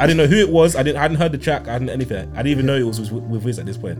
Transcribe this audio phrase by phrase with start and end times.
[0.00, 0.76] I didn't know who it was.
[0.76, 1.68] I didn't I hadn't heard the track.
[1.68, 2.30] I hadn't anything.
[2.32, 3.98] I didn't even know it was with, with Wiz at this point.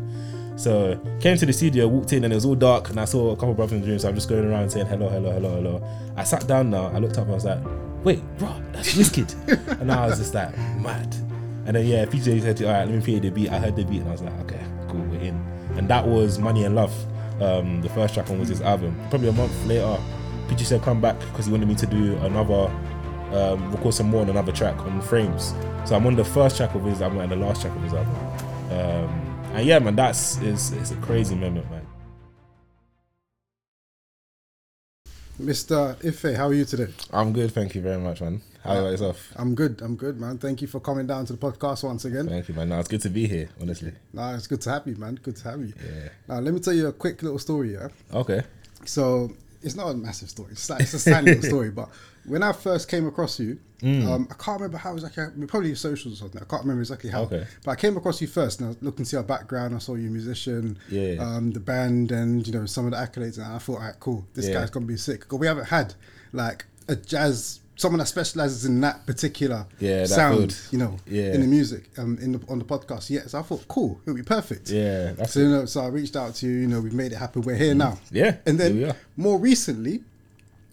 [0.57, 2.91] So came to the studio, walked in, and it was all dark.
[2.91, 3.99] And I saw a couple of brothers in the room.
[3.99, 5.89] So I'm just going around saying hello, hello, hello, hello.
[6.17, 6.87] I sat down now.
[6.87, 7.29] I looked up.
[7.29, 7.61] I was like,
[8.05, 9.81] wait, bro, that's Wizkid.
[9.81, 11.15] and I was just like, mad.
[11.67, 13.51] And then yeah, PJ said, all right, let me play the beat.
[13.51, 15.37] I heard the beat, and I was like, okay, cool, we're in.
[15.77, 16.93] And that was Money and Love.
[17.43, 18.99] Um, the first track on was his album.
[19.09, 19.99] Probably a month later,
[20.49, 22.71] PJ said come back because he wanted me to do another,
[23.33, 25.55] um, record some more on another track on Frames.
[25.85, 27.95] So I'm on the first track of his album and the last track of his
[27.95, 28.17] album.
[28.71, 31.87] Um, and yeah, man, that's is it's a crazy moment, man.
[35.41, 35.97] Mr.
[36.05, 36.93] Ife, how are you today?
[37.13, 38.43] I'm good, thank you very much, man.
[38.63, 39.33] How about yourself?
[39.37, 39.81] I'm good.
[39.81, 40.37] I'm good, man.
[40.37, 42.29] Thank you for coming down to the podcast once again.
[42.29, 42.69] Thank you, man.
[42.69, 43.93] No, it's good to be here, honestly.
[44.13, 45.15] Nah, it's good to have you, man.
[45.23, 45.73] Good to have you.
[45.83, 46.09] Yeah.
[46.29, 47.89] Now, let me tell you a quick little story, yeah?
[48.13, 48.43] Okay.
[48.85, 50.53] So, it's not a massive story.
[50.53, 51.89] It's, like, it's a tiny little story, but
[52.31, 54.07] when I first came across you, Mm.
[54.07, 55.25] um, I can't remember how exactly.
[55.47, 56.43] Probably socials or something.
[56.43, 57.23] I can't remember exactly how.
[57.23, 57.47] Okay.
[57.65, 59.75] But I came across you first, and I looked into your background.
[59.75, 61.15] I saw you musician, Yeah.
[61.19, 63.95] um, the band, and you know some of the accolades, and I thought, all right,
[63.99, 64.27] cool.
[64.35, 64.55] This Yeah.
[64.55, 65.21] guy's gonna be sick.
[65.21, 65.95] Because we haven't had
[66.35, 67.61] like a jazz.
[67.77, 71.33] Someone that specializes in that particular Yeah, that sound, you know, Yeah.
[71.33, 73.09] in the music, um, in the on the podcast.
[73.09, 74.69] Yeah, so I thought, cool, it'll be perfect.
[74.69, 76.53] Yeah, So you know, so I reached out to you.
[76.59, 77.41] You know, we've made it happen.
[77.41, 77.99] We're here now.
[78.13, 80.05] Yeah, And then more recently,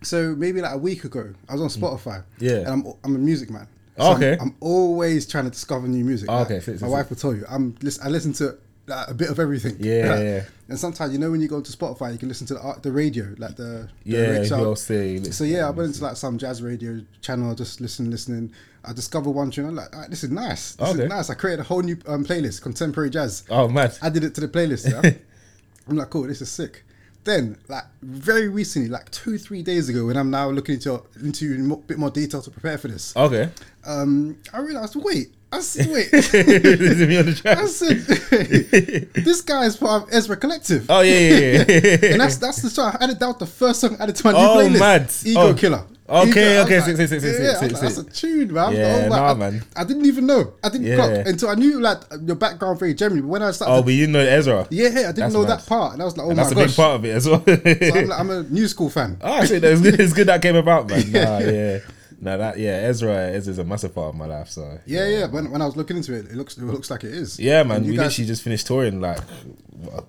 [0.04, 2.18] so maybe like a week ago, I was on Spotify.
[2.20, 2.24] Mm.
[2.40, 2.52] Yeah.
[2.58, 3.68] And I'm I'm a music man.
[4.00, 4.38] I'm- okay.
[4.40, 6.30] I'm, always trying to discover new music.
[6.30, 7.46] Like, okay, my wife will tell you.
[7.50, 9.76] I'm listen, I listen to like, a bit of everything.
[9.80, 10.44] Yeah, Like, yeah.
[10.70, 12.84] And sometimes you know when you go to Spotify, you can listen to the art-
[12.84, 16.38] the radio, like the, the Yeah, you'll say- So yeah, I went into like some
[16.38, 18.52] jazz radio channel, just listening, listening.
[18.86, 19.66] I discovered one tune.
[19.66, 20.74] I'm like, "Alright, this is nice.
[20.76, 21.04] This Okay.
[21.04, 21.30] is nice.
[21.30, 23.44] I created a whole new um, playlist, contemporary jazz.
[23.50, 23.98] Oh, mad.
[24.02, 24.90] Added it to the playlist.
[24.90, 25.12] Yeah.
[25.90, 26.84] I'm like, cool, this is sick.
[27.28, 31.46] Then, like very recently, like two, three days ago, when I'm now looking into into
[31.74, 33.50] a bit more detail to prepare for this, Okay.
[33.86, 37.58] um, I realized, wait, I said, wait, me on the track?
[37.58, 37.98] I said,
[39.26, 40.86] this guy is part of Ezra Collective.
[40.90, 41.98] Oh yeah, yeah, yeah.
[42.14, 43.20] And that's that's the song I added.
[43.20, 44.80] That was the first song added to my new Oh, playlist.
[44.80, 45.12] mad.
[45.26, 45.54] Ego Oh.
[45.54, 45.86] Killah.
[46.10, 48.74] Okay, okay, sick, sick, sick, sick, yeah, I sick, like, that's a tune, man.
[48.74, 49.64] Yeah, Oh, nah, I, man.
[49.76, 50.54] I didn't even know.
[50.64, 50.96] I didn't Yeah.
[50.96, 53.22] clock until I knew like your background very generally.
[53.22, 54.68] But when I started, oh, but you know Ezra.
[54.70, 55.50] yeah, I didn't That's know mad.
[55.60, 57.10] that part, and I was like, oh And my that's a big part of it
[57.10, 57.44] as well.
[57.46, 59.18] So I'm, like, I'm a new school fan.
[59.22, 60.00] Ah, oh, shit, it's good.
[60.00, 61.12] It's good that came about, man.
[61.12, 61.80] Nah, yeah.
[62.20, 64.50] Nah, that yeah, Ezra Ezra's a massive part of my life.
[64.50, 65.28] So Yeah, yeah.
[65.28, 67.38] When, when I was looking into it, it looks it looks like it is.
[67.40, 67.84] yeah, man.
[67.84, 69.20] We guys- literally just finished touring like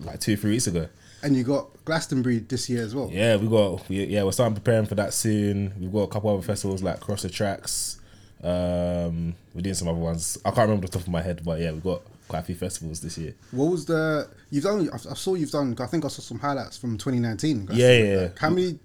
[0.00, 0.88] like two, three weeks ago.
[1.22, 3.10] And you got Glastonbury this year as well.
[3.12, 5.72] Yeah, we got we, yeah, we're starting preparing for that soon.
[5.78, 8.00] We've got a couple other festivals like Cross the Tracks.
[8.42, 10.38] Um, we're doing some other ones.
[10.44, 12.54] I can't remember the top of my head, but yeah, we've got quite a few
[12.54, 13.34] festivals this year.
[13.50, 14.88] What was the you've done?
[14.92, 15.74] I I saw you've done.
[15.80, 17.68] I think I saw some highlights from 2019.
[17.72, 18.20] Yeah, yeah, yeah.
[18.22, 18.78] Like, how many?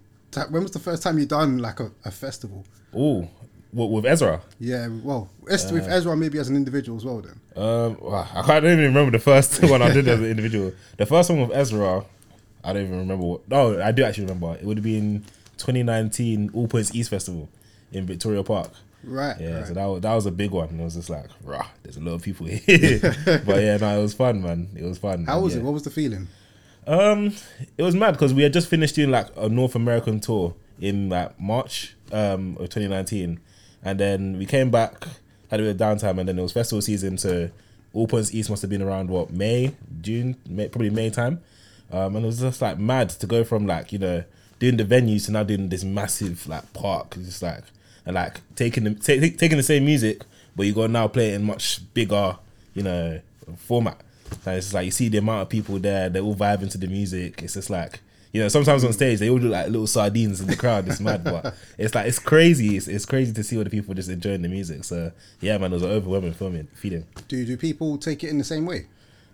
[0.49, 2.65] When was the first time you done like a, a festival?
[2.95, 3.27] Oh,
[3.71, 4.41] with Ezra?
[4.59, 7.21] Yeah, well, Es- Uh, with Ezra maybe as an individual as well.
[7.21, 10.73] Then Um, wow, I can't even remember the first one I did as an individual.
[10.97, 12.03] The first one with Ezra,
[12.63, 13.47] I don't even remember what.
[13.47, 14.55] No, I do actually remember.
[14.55, 15.25] It would have been
[15.57, 17.49] 2019 All Points East Festival
[17.91, 18.71] in Victoria Park.
[19.03, 19.39] right?
[19.39, 19.67] Yeah, right.
[19.67, 20.79] so that was, that was a big one.
[20.79, 22.99] It was just like, rah, there's a lot of people here.
[23.25, 24.69] but yeah, no, it was fun, man.
[24.75, 25.25] It was fun.
[25.25, 25.61] How was yeah.
[25.61, 25.63] it?
[25.63, 26.27] What was the feeling?
[26.85, 27.33] Um,
[27.77, 31.09] it was mad because we had just finished doing like a North American tour in
[31.09, 33.39] like March um of 2019,
[33.83, 35.07] and then we came back,
[35.49, 37.17] had a bit of downtime, and then it was festival season.
[37.17, 37.49] So
[37.93, 41.41] All Points East must have been around what May, June, May, probably May time.
[41.93, 44.23] Um, and it was just like mad to go from like you know
[44.59, 47.63] doing the venues to now doing this massive like park, It's just like
[48.05, 50.23] and like taking the ta- taking the same music,
[50.55, 52.37] but you to now play it in much bigger,
[52.73, 53.21] you know,
[53.57, 53.97] format.
[54.45, 56.87] And it's like you see the amount of people there, they're all vibing to the
[56.87, 57.41] music.
[57.43, 57.99] It's just like
[58.31, 60.87] you know, sometimes on stage they all look like little sardines in the crowd.
[60.87, 62.75] It's mad, but it's like it's crazy.
[62.75, 64.83] It's, it's crazy to see all the people just enjoying the music.
[64.83, 67.05] So yeah, man, it was an overwhelming filming feeling.
[67.27, 68.87] Do do people take it in the same way?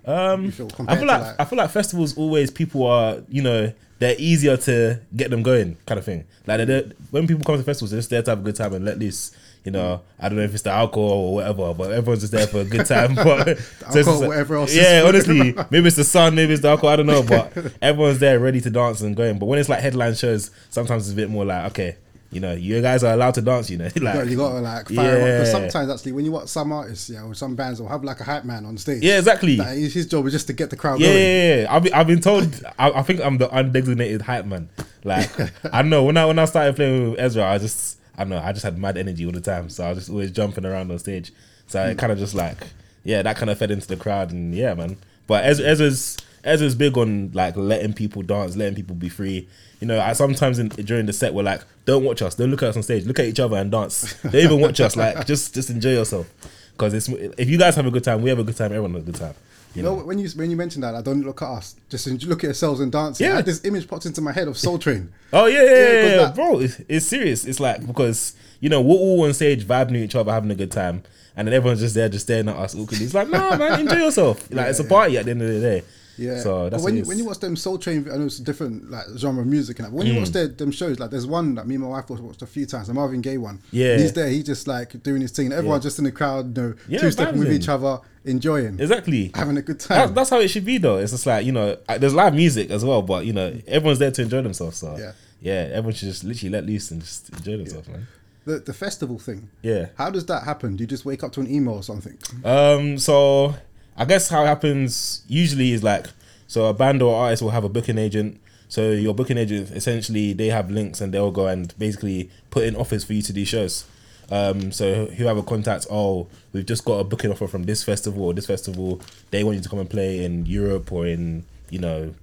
[0.05, 3.71] Um, feel I feel like, like- I feel like festivals always people are you know
[3.99, 6.23] they're easier to get them going kind of thing.
[6.47, 6.67] Like
[7.11, 8.97] when people come to festivals, they're just there to have a good time and let
[8.97, 9.31] loose.
[9.65, 12.47] You know, I don't know if it's the alcohol or whatever, but everyone's just there
[12.47, 13.13] for a good time.
[13.15, 16.69] But so alcohol, like- whatever else Yeah, honestly, maybe it's the sun, maybe it's the
[16.69, 16.91] alcohol.
[16.91, 17.51] I don't know, but
[17.81, 19.37] everyone's there ready to dance and going.
[19.37, 21.97] But when it's like headline shows, sometimes it's a bit more like okay.
[22.31, 23.69] You know, you guys are allowed to dance.
[23.71, 25.17] You know, like You got, you got to like fire up.
[25.17, 25.37] Yeah.
[25.37, 28.19] Because sometimes actually, when you watch some artists, yeah, or some bands, will have like
[28.19, 29.01] a hype man on stage.
[29.01, 29.55] yeah, exactly.
[29.55, 31.19] That his job is just to get the crowd Yeah, going.
[31.19, 31.75] yeah, yeah.
[31.75, 32.63] I've been, I've been told.
[32.77, 34.69] I, I think I'm the undesignated hype man.
[35.03, 35.29] Like
[35.73, 38.29] I don't know when I when I started playing with Ezra, I just I don't
[38.29, 38.39] know.
[38.39, 40.91] I just had mad energy all the time, so I was just always jumping around
[40.91, 41.33] on stage.
[41.67, 41.99] So it mm.
[41.99, 42.57] kind of just like
[43.03, 44.97] yeah, that kind of fed into the crowd, and yeah, man.
[45.25, 49.47] But Ezra, Ezra's Ezra's big on like letting people dance, letting people be free.
[49.79, 52.63] You know, I sometimes in, during the set we're like, don't watch us, don't look
[52.63, 54.13] at us on stage, look at each other and dance.
[54.23, 56.29] Don't even watch us, like just just enjoy yourself.
[56.73, 57.07] because it's
[57.37, 58.71] if you guys have a good time, we have a good time.
[58.71, 59.33] Everyone has a good time.
[59.75, 61.75] You know, when you when you mentioned that, I don't look at us.
[61.89, 63.19] Just look at yourselves and dance.
[63.21, 63.35] Yeah.
[63.35, 65.11] Had this image popped into my head of Soul Train.
[65.31, 66.59] Oh yeah, yeah, Yeah, yeah, yeah, bro.
[66.59, 67.45] It's, it's serious.
[67.45, 70.55] It's like because you know we're all on stage vibing with each other, having a
[70.55, 71.03] good time,
[71.37, 73.05] and then everyone's just there, just staring at us awkwardly.
[73.05, 74.51] It's like, nah, man, enjoy yourself.
[74.51, 75.83] Like it's a party at the end of the day.
[76.19, 76.39] Yeah.
[76.41, 78.43] So But that's when you, when you watch them Soul Train, I know it's a
[78.43, 79.91] different like genre of music and that.
[79.91, 80.13] But when Mm.
[80.13, 82.45] you watch their, them shows, like there's one that me and my wife watched a
[82.47, 83.59] few times, the Marvin Gaye one.
[83.71, 83.97] Yeah.
[83.97, 85.45] He's there, he's just like doing his thing.
[85.47, 88.79] and Everyone's just in the crowd, you know, Yeah, two stepping with each other, enjoying,
[88.79, 89.31] exactly.
[89.33, 90.13] having a good time.
[90.13, 90.97] that's how it should be, though.
[90.97, 94.11] It's just like you know, there's live music as well, but you know, everyone's there
[94.11, 94.77] to enjoy themselves.
[94.77, 95.11] So Yeah.
[95.41, 98.07] yeah, everyone should just literally let loose and just enjoy themselves, man.
[98.45, 99.49] the the festival thing.
[99.61, 99.87] Yeah.
[99.95, 100.75] How does that happen?
[100.75, 102.17] Do you just wake up to an email or something?
[102.43, 103.53] Um, so
[103.99, 106.07] I guess how it happens usually is like
[106.47, 108.39] so a band or artist will have a booking agent.
[108.69, 112.77] So your booking agent essentially they have links and they'll go and basically put in
[112.77, 113.83] offers for you to do shows.
[114.31, 118.33] Um, so whoever contacts, oh, we've just got a booking offer from this festival or
[118.33, 119.01] this festival.
[119.31, 122.15] They want you to come and play in Europe or in you know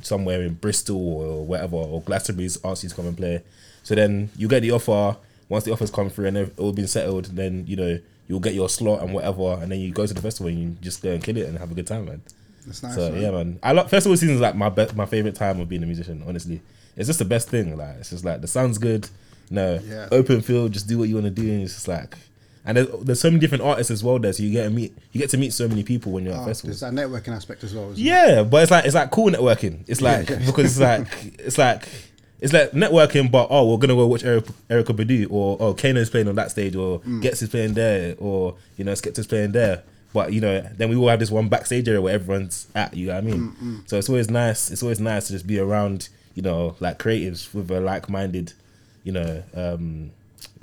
[0.00, 3.42] somewhere in Bristol or whatever, or Glastonbury's asked you to come and play.
[3.82, 5.18] So then you get the offer.
[5.48, 8.68] Once the offers come through and all been settled, then you know you'll get your
[8.68, 11.22] slot and whatever, and then you go to the festival and you just go and
[11.22, 12.22] kill it and have a good time, man.
[12.66, 12.94] That's nice.
[12.96, 13.22] so man.
[13.22, 13.58] yeah, man.
[13.62, 16.22] I love festival season is like my best, my favorite time of being a musician.
[16.26, 16.60] Honestly,
[16.96, 17.76] it's just the best thing.
[17.76, 19.08] Like it's just like the sound's good.
[19.50, 20.08] You know, Yeah.
[20.10, 22.16] open field, just do what you want to do, and it's just like.
[22.68, 24.92] And there's, there's so many different artists as well there, so you get to meet
[25.12, 26.80] you get to meet so many people when you're at Oh, festivals.
[26.80, 27.92] there's that networking aspect as well.
[27.94, 29.84] Yeah, but it's like it's like cool networking.
[29.86, 30.40] It's like yeah.
[30.44, 31.86] because it's like it's like
[32.40, 36.10] it's like networking, but oh, we're gonna go watch Eric, Erykah Badu, or oh, Kano's
[36.10, 37.22] playing on that stage, or Mm.
[37.22, 39.82] Ghetts is playing there, or you know, Skepta's playing there.
[40.12, 42.94] But you know, then we all have this one backstage area where everyone's at.
[42.96, 43.52] You know what I mean?
[43.62, 44.70] Mm, So it's always nice.
[44.70, 48.52] It's always nice to just be around, you know, like creatives with a like-minded,
[49.04, 50.10] you know, um,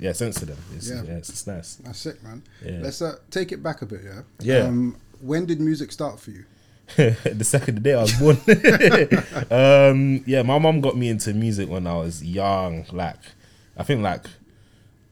[0.00, 0.58] yeah, sense to them.
[0.74, 1.02] It's, Yeah.
[1.04, 1.12] yeah.
[1.18, 1.76] it's, it's nice.
[1.76, 2.42] That's sick, man.
[2.64, 2.80] Yeah.
[2.82, 4.22] Let's uh, take it back a bit, yeah.
[4.40, 4.64] Yeah.
[4.66, 6.44] Um, when did music start for you?
[6.96, 8.36] the second day I was born.
[9.50, 12.84] um, yeah, my mom got me into music when I was young.
[12.92, 13.16] Like,
[13.76, 14.24] I think like,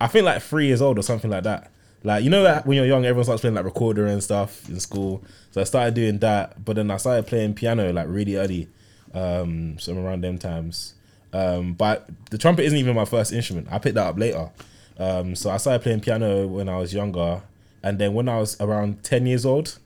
[0.00, 1.70] I think like three years old or something like that.
[2.04, 4.80] Like you know that when you're young, everyone starts playing like recorder and stuff in
[4.80, 5.22] school.
[5.52, 8.68] So I started doing that, but then I started playing piano like really early,
[9.14, 10.94] um, so around them times.
[11.32, 13.68] Um, but the trumpet isn't even my first instrument.
[13.70, 14.50] I picked that up later.
[14.98, 17.42] Um, so I started playing piano when I was younger,
[17.82, 19.78] and then when I was around ten years old,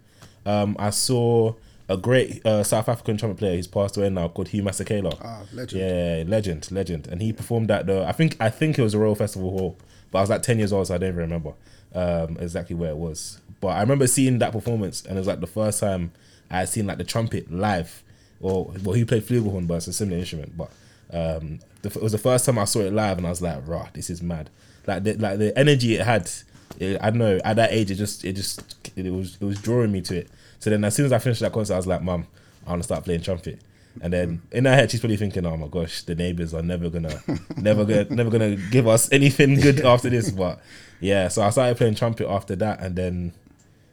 [0.47, 1.55] um, I saw
[1.89, 5.17] a great uh, South African trumpet player He's passed away now called Hugh Masekela.
[5.23, 5.81] Ah, legend.
[5.81, 7.07] Yeah, legend, legend.
[7.07, 9.77] And he performed at the I think I think it was a Royal Festival Hall,
[10.11, 11.53] but I was like ten years old, so I don't even remember
[11.95, 13.41] um, exactly where it was.
[13.61, 16.13] But I remember seeing that performance, and it was like the first time
[16.51, 18.03] I had seen like the trumpet live.
[18.41, 20.57] Or well, he played flugelhorn, but it's a similar instrument.
[20.57, 20.71] But
[21.13, 23.67] um, the, it was the first time I saw it live, and I was like,
[23.67, 24.51] "Rah, this is mad!"
[24.87, 26.31] Like the like the energy it had.
[26.79, 27.39] It, I don't know.
[27.45, 30.29] At that age, it just it just it was it was drawing me to it.
[30.59, 32.27] So then, as soon as I finished that concert, I was like, "Mum,
[32.67, 33.61] I want to start playing trumpet."
[34.03, 36.91] And then in her head, she's probably thinking, "Oh my gosh, the neighbors are never
[36.91, 37.23] gonna,
[37.57, 40.61] never gonna, never gonna give us anything good after this." But
[41.01, 43.33] yeah, so I started playing trumpet after that, and then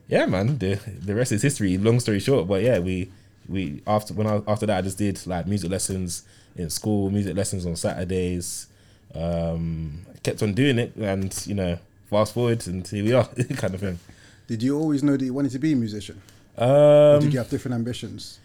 [0.07, 1.77] yeah, man, the the rest is history.
[1.77, 3.11] Long story short, but yeah, we
[3.47, 6.23] we after when I after that, I just did like music lessons
[6.55, 8.67] in school, music lessons on Saturdays.
[9.15, 11.77] Um, kept on doing it, and you know,
[12.09, 13.25] fast forward and here we are,
[13.57, 13.99] kind of thing.
[14.47, 16.21] Did you always know that you wanted to be a musician?
[16.57, 18.39] Um, did you have different ambitions?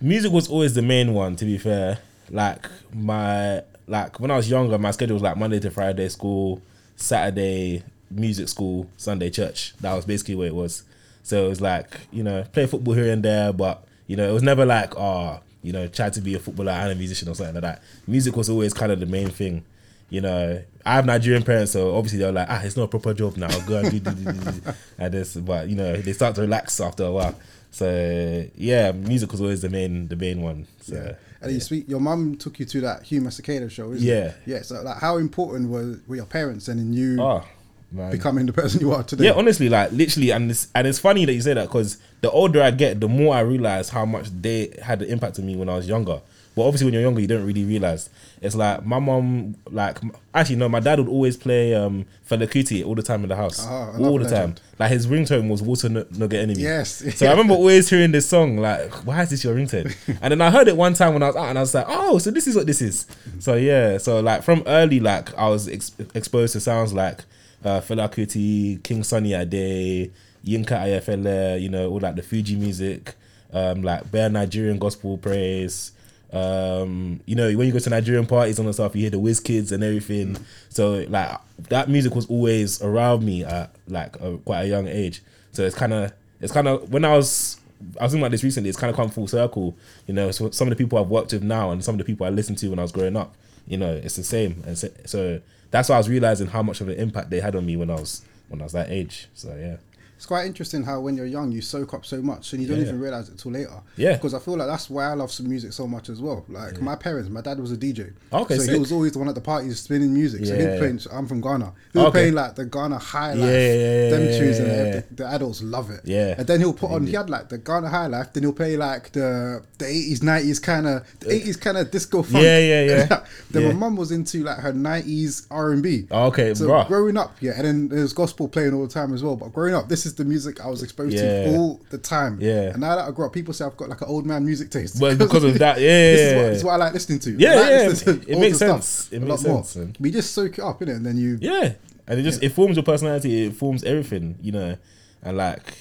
[0.00, 1.98] music was always the main one to be fair.
[2.30, 6.60] Like my like when i was younger my schedule was like monday to friday school
[6.96, 9.74] saturday music school sunday church.
[9.80, 10.82] That was basically what it was.
[11.22, 14.32] So it was like you know play football here and there but you know it
[14.32, 17.34] was never like oh you know try to be a footballer and a musician or
[17.34, 17.82] something like that.
[18.06, 19.64] Music was always kind of the main thing
[20.08, 23.12] you know, I have Nigerian parents, so obviously they're like, ah, it's not a proper
[23.12, 23.48] job now.
[23.66, 24.72] Go and do, do, do, do, do.
[24.98, 27.34] and this, but you know, they start to relax after a while.
[27.72, 30.66] So yeah, music was always the main, the main one.
[30.80, 31.88] So And you speak.
[31.88, 34.14] Your mum took you to that Hugh Masekela show, isn't Yeah.
[34.14, 34.36] it?
[34.46, 34.56] Yeah.
[34.56, 34.62] Yeah.
[34.62, 37.44] So, like, how important were, were your parents and in you oh
[37.92, 39.24] man, becoming the person you are today?
[39.26, 42.30] yeah, honestly, like literally, and it's and it's funny that you say that because the
[42.30, 45.56] older I get, the more I realize how much they had the impact on me
[45.56, 46.20] when I was younger.
[46.56, 48.08] But obviously, when you're younger, you don't really realize.
[48.40, 49.98] It's like my mom, like
[50.34, 53.36] actually no, my dad would always play um Fela Kuti all the time in the
[53.36, 54.54] house, Ah, all the time.
[54.78, 57.04] Like his ringtone was "Water No, no Enemy." Yes.
[57.16, 59.94] So I remember always hearing this song, like, why is this your ringtone?
[60.22, 61.84] And then I heard it one time when I was out, and I was like,
[61.88, 63.06] oh, so this is what this is.
[63.38, 67.20] So yeah, so like from early, like I was ex- exposed to sounds like
[67.64, 70.10] uh, Fela Kuti, King Sunny Ade,
[70.44, 73.14] Yinka Ayefele, you know, all like the Fuji music,
[73.52, 75.92] um, like bare Nigerian gospel praise,
[76.32, 79.72] Um, you know, when you go to Nigerian parties and stuff, you hear the Wizkids
[79.72, 80.36] and everything.
[80.68, 85.22] So like that music was always around me at like a, quite a young age.
[85.52, 87.58] So it's kind of it's kind of when I was
[87.98, 88.68] I was thinking about this recently.
[88.68, 89.76] It's kind of come full circle.
[90.06, 92.04] You know, so some of the people I've worked with now and some of the
[92.04, 93.34] people I listened to when I was growing up.
[93.66, 94.62] You know, it's the same.
[94.66, 95.40] And so, so
[95.70, 97.90] that's why I was realizing how much of an impact they had on me when
[97.90, 99.28] I was when I was that age.
[99.34, 99.76] So yeah.
[100.16, 102.78] It's quite interesting how when you're young you soak up so much and you don't
[102.78, 102.84] Yeah.
[102.86, 103.70] even realize it till later.
[103.96, 104.14] Yeah.
[104.14, 106.44] Because I feel like that's why I love some music so much as well.
[106.48, 108.12] Like my parents, my dad was a DJ.
[108.32, 108.72] Okay, So sick.
[108.74, 110.40] he was always the one at the parties spinning music.
[110.40, 110.46] Yeah.
[110.46, 110.70] So he Yeah.
[110.70, 111.00] was playing.
[111.12, 111.72] I'm from Ghana.
[111.92, 112.12] He was Okay.
[112.18, 113.40] playing like the Ghana High Life.
[113.50, 116.00] Yeah, yeah, them yeah, tunes and yeah, the, the adults love it.
[116.04, 116.34] Yeah.
[116.38, 117.06] And then he'll put on.
[117.06, 118.32] He had like the Ghana High Life.
[118.32, 122.22] Then he'll play like the the 80s, 90s kind of the 80s kind of disco
[122.22, 122.42] funk.
[122.42, 123.20] Yeah, yeah, yeah.
[123.50, 123.68] then Yeah.
[123.72, 126.06] my mum was into like her 90s R&B.
[126.10, 126.88] Oh, okay, So bruh.
[126.88, 129.36] growing up, yeah, and then there's gospel playing all the time as well.
[129.36, 131.44] But growing up, this is the music I was exposed Yeah.
[131.50, 132.38] to all the time.
[132.40, 132.70] Yeah.
[132.70, 134.70] And now that I grew up, people say I've got like an old man music
[134.70, 134.98] taste.
[134.98, 137.30] But because of that, yeah, this, is what, this is what I like listening to.
[137.32, 139.12] Yeah, like yeah, listening it makes sense.
[139.12, 139.64] It makes lot more.
[139.64, 139.96] sense, man.
[140.00, 141.38] We just soak it up in it, and then you.
[141.40, 141.74] Yeah,
[142.06, 143.44] and it just it forms your personality.
[143.46, 144.76] It forms everything, you know,
[145.22, 145.74] and like.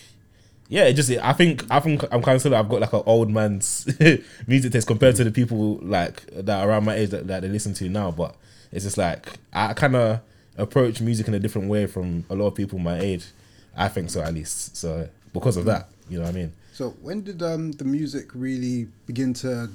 [0.67, 3.03] Yeah, it just I think I think I'm kind of of I've got like an
[3.05, 3.87] old man's
[4.47, 7.75] music taste compared to the people like that around my age that, that they listen
[7.75, 8.09] to now.
[8.09, 8.35] But
[8.71, 10.21] it's just like I kind of
[10.57, 13.27] approach music in a different way from a lot of people my age.
[13.75, 14.75] I think so at least.
[14.77, 16.53] So because of that, you know what I mean.
[16.73, 19.69] So when did um, the music really begin to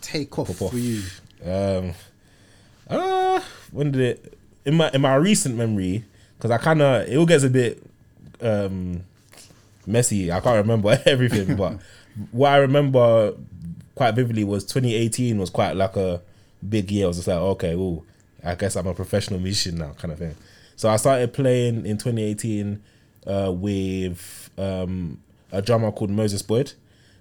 [0.00, 0.70] take off, off.
[0.70, 1.02] for you?
[1.44, 1.94] Um,
[2.88, 3.40] uh,
[3.70, 4.38] when did it?
[4.64, 6.04] In my in my recent memory,
[6.36, 7.82] because I kind of it all gets a bit
[8.40, 9.02] um
[9.86, 10.30] messy.
[10.30, 11.78] I can't remember everything, but
[12.30, 13.34] what I remember
[13.94, 16.20] quite vividly was 2018 was quite like a
[16.66, 17.06] big year.
[17.06, 18.04] I was just like, okay, well,
[18.44, 20.34] I guess I'm a professional musician now, kind of thing.
[20.76, 22.82] So I started playing in 2018
[23.26, 25.18] uh, with um,
[25.50, 26.72] a drummer called Moses Boyd.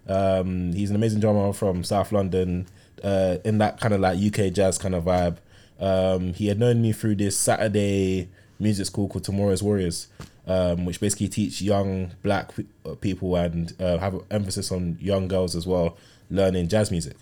[0.07, 2.67] Um, he's an amazing drummer from South London,
[3.03, 5.37] uh, in that kind of like UK jazz kind of vibe.
[5.79, 8.29] Um, he had known me through this Saturday
[8.59, 10.07] music school called Tomorrow's Warriors,
[10.47, 12.51] um, which basically teach young black
[12.85, 15.97] uh, people and uh, have an emphasis on young girls as well
[16.29, 17.15] learning jazz music.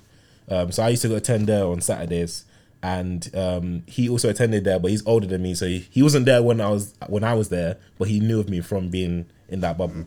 [0.50, 2.46] Um, so I used to go attend there on Saturdays,
[2.82, 6.26] and um, he also attended there, but he's older than me, so he, he wasn't
[6.26, 9.26] there when I was when I was there, but he knew of me from being
[9.50, 10.06] in that bubble.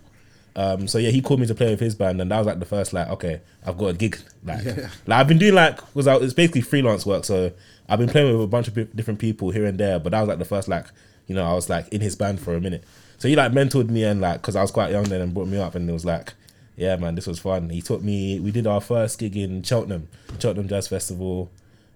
[0.54, 2.58] Um, so yeah, he called me to play with his band, and that was like
[2.58, 4.18] the first like, okay, I've got a gig.
[4.44, 4.88] Like, Yeah.
[5.06, 7.52] like I've been doing like because it's basically freelance work, so
[7.88, 10.28] I've been playing with a bunch of different people here and there, but that was
[10.28, 10.86] like the first like,
[11.26, 12.84] you know, I was like in his band for a minute.
[13.18, 15.48] So he like mentored me and like because I was quite young then and brought
[15.48, 16.34] me up, and it was like,
[16.76, 17.68] yeah, man, this was fun.
[17.70, 18.40] He taught me.
[18.40, 21.50] We did our first gig in Cheltenham, Cheltenham Jazz Festival.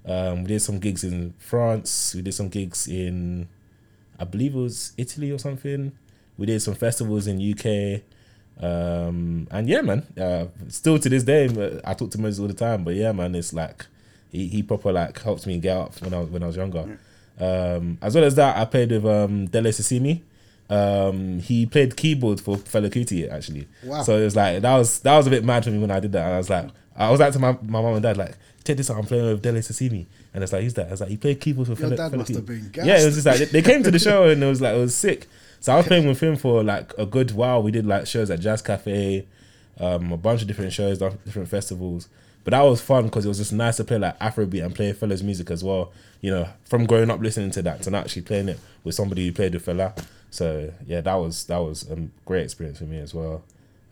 [0.06, 2.14] Um, we did some gigs in France.
[2.14, 3.48] We did some gigs in,
[4.18, 5.92] I believe it was Italy or something.
[6.38, 8.02] We did some festivals in UK.
[8.58, 12.54] Um, and yeah, man, uh, still to this day, I talk to Moses all the
[12.54, 12.84] time.
[12.84, 13.86] But yeah, man, it's like
[14.30, 16.98] he, he proper like helped me get up when I was when I was younger.
[17.38, 20.22] Um, as well as that, I played with um, Dele Sosimi.
[20.68, 23.68] Um, he played keyboard for Fela Kuti actually.
[23.84, 24.02] Wow.
[24.02, 26.00] So it was like that was that was a bit mad for me when I
[26.00, 26.25] did that.
[26.25, 28.36] And I was like, I was like to my my mom and dad like,
[28.66, 30.06] check this out, I'm playing with Dele Sosimi.
[30.35, 30.88] And it's like, who's that?
[30.88, 33.06] I was like, he played keyboard for Your Fela, dad must have been Yeah, it
[33.06, 34.94] was just like they, they came to the show and it was like it was
[34.94, 35.26] sick.
[35.61, 37.62] So I was playing with him for like a good while.
[37.62, 39.26] We did like shows at Jazz Cafe,
[39.80, 42.08] um, a bunch of different shows, different festivals.
[42.44, 44.92] But that was fun because it was just nice to play like Afrobeat and play
[44.92, 45.92] Fela's music as well.
[46.20, 49.26] You know, from growing up listening to that to now actually playing it with somebody
[49.26, 49.94] who played with Fella.
[50.30, 53.42] So yeah, that was that was a great experience for me as well.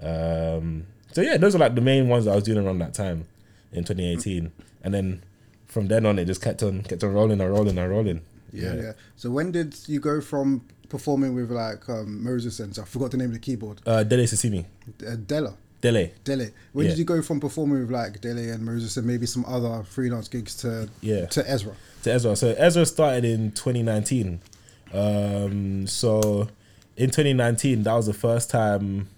[0.02, 2.94] Um, so yeah, those are like the main ones that I was doing around that
[2.94, 3.26] time
[3.74, 4.52] in 2018,
[4.82, 5.22] and then
[5.66, 8.20] from then on it just kept on kept on rolling and rolling and rolling.
[8.52, 8.92] Yeah, yeah.
[9.16, 13.16] So when did you go from performing with like um, Moses and I forgot the
[13.16, 14.64] name of the keyboard, Uh, Dele Sosimi,
[15.06, 15.54] uh, Della.
[15.80, 16.12] Dele.
[16.24, 16.50] Dele.
[16.72, 16.90] When Yeah.
[16.92, 20.28] did you go from performing with like Dele and Moses and maybe some other freelance
[20.28, 21.26] gigs to Yeah.
[21.26, 21.72] to Ezra?
[22.04, 22.36] to Ezra.
[22.36, 24.40] So Ezra started in 2019.
[24.92, 26.48] Um, so
[26.96, 29.08] in 2019, that was the first time.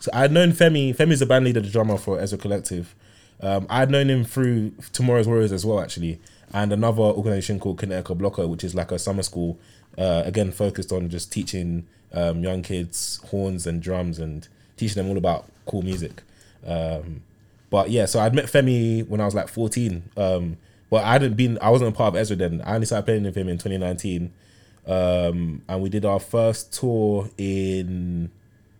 [0.00, 0.94] So I'd known Femi.
[0.94, 2.94] Femi's the band leader, the drummer for Ezra Collective.
[3.40, 6.20] Um, I'd known him through Tomorrow's Warriors as well, actually,
[6.52, 9.58] and another organization called Kinetika Bloco, which is like a summer school,
[9.98, 15.10] uh, again focused on just teaching um, young kids horns and drums and teaching them
[15.10, 16.22] all about cool music.
[16.66, 17.22] Um,
[17.70, 20.02] but yeah, so I'd met Femi when I was like 14.
[20.16, 20.56] Um,
[20.88, 22.62] but I hadn't been, I wasn't a part of Ezra then.
[22.64, 24.32] I only started playing with him in 2019.
[24.86, 28.30] Um, and we did our first tour in,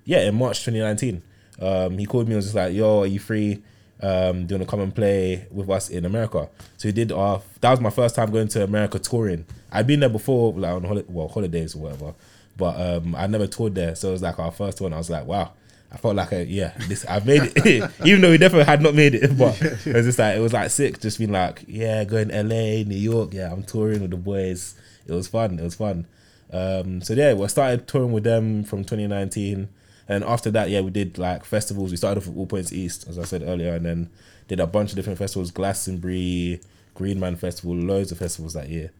[0.04, 1.22] yeah, in March 2019.
[1.60, 3.62] Um, he called me and was just like, yo, are you free?
[4.00, 6.48] Um, do you want to come and play with us in America?
[6.76, 9.46] So he did our, that was my first time going to America touring.
[9.72, 12.14] I'd been there before, like on holi- well, holidays or whatever.
[12.56, 13.94] But um, I never toured there.
[13.94, 14.92] So it was like our first one.
[14.92, 15.52] I was like, wow,
[15.92, 18.94] I felt like, a, yeah, this I made it, even though we definitely had not
[18.94, 19.30] made it.
[19.38, 22.82] But it was just like it was like sick, just being like, yeah, going LA,
[22.84, 24.74] New York, yeah, I'm touring with the boys.
[25.06, 25.58] It was fun.
[25.58, 26.06] It was fun.
[26.52, 29.68] Um, so yeah, we started touring with them from 2019,
[30.08, 31.90] and after that, yeah, we did like festivals.
[31.90, 34.10] We started off with All Points East, as I said earlier, and then
[34.48, 36.60] did a bunch of different festivals, Glastonbury,
[36.94, 38.90] Green Man Festival, loads of festivals that year.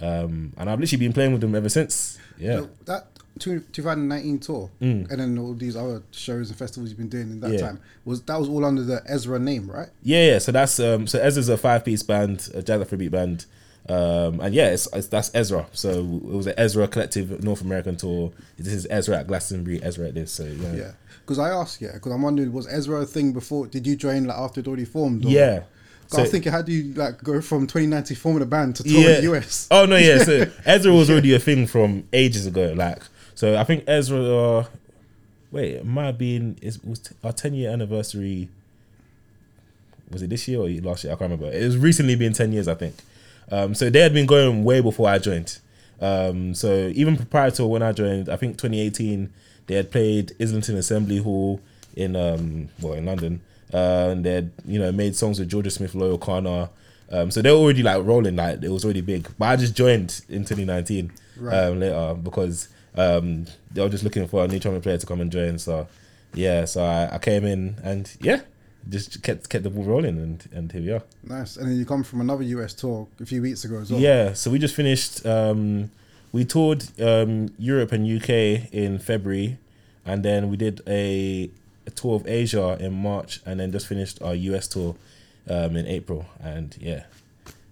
[0.00, 2.18] Um, and I've literally been playing with them ever since.
[2.38, 2.56] Yeah.
[2.60, 3.06] So that
[3.38, 7.40] two, 2019 tour, and then all these other shows and festivals you've been doing in
[7.40, 7.54] that Mm.
[7.58, 7.66] Yeah.
[7.66, 9.88] time was that was all under the Ezra name, right?
[10.02, 10.38] Yeah, yeah.
[10.38, 13.46] So that's um so Ezra's a five piece band, a jazz Afrobeat band.
[13.88, 15.66] Um and yeah, it's, it's that's Ezra.
[15.72, 18.32] So it was an Ezra collective North American tour.
[18.58, 20.32] This is Ezra at Glastonbury, Ezra at this.
[20.32, 20.72] So yeah.
[20.74, 20.90] Yeah.
[21.20, 23.66] Because I asked, yeah, because I'm wondering, was Ezra a thing before?
[23.68, 25.24] Did you join like after it already formed?
[25.24, 25.28] Or?
[25.28, 25.62] Yeah.
[26.08, 28.82] 'Cause I was thinking, how do you like go from 2019 forming a band to
[28.82, 29.66] tour in the US?
[29.70, 30.18] Oh no, yeah.
[30.22, 32.74] So Ezra was already a thing from ages ago.
[32.76, 32.98] Like,
[33.34, 34.20] so I think Ezra.
[34.22, 34.64] Uh,
[35.50, 36.58] wait, it might have been.
[36.60, 38.48] It was t- our ten year anniversary.
[40.10, 41.14] Was it this year or last year?
[41.14, 41.50] I can't remember.
[41.50, 42.94] It was recently been ten years, I think.
[43.50, 45.58] Um, so they had been going way before I joined.
[46.00, 49.32] Um, so even prior to when I joined, I think 2018,
[49.66, 51.60] they had played Islington Assembly Hall
[51.94, 53.40] in um, well in London,
[53.72, 56.70] uh, and they had you know made songs with Jorja Smith, Loyle Carner.
[57.10, 59.28] Um, so they're already like rolling, like it was already big.
[59.38, 61.54] But I just joined in 2019 Right.
[61.64, 65.20] um, later because um, they were just looking for a new trumpet player to come
[65.20, 65.58] and join.
[65.58, 65.86] So
[66.34, 68.40] yeah, so I, I came in and yeah,
[68.88, 71.02] just kept kept the ball rolling and and here we are.
[71.22, 71.56] Nice.
[71.56, 74.00] And then you come from another US tour a few weeks ago as well.
[74.00, 75.24] Yeah, so we just finished.
[75.26, 75.90] Um,
[76.32, 79.58] we toured um, Europe and UK in February,
[80.06, 81.50] and then we did a,
[81.86, 84.96] a tour of Asia in March, and then just finished our US tour
[85.48, 86.26] um, in April.
[86.40, 87.04] And yeah,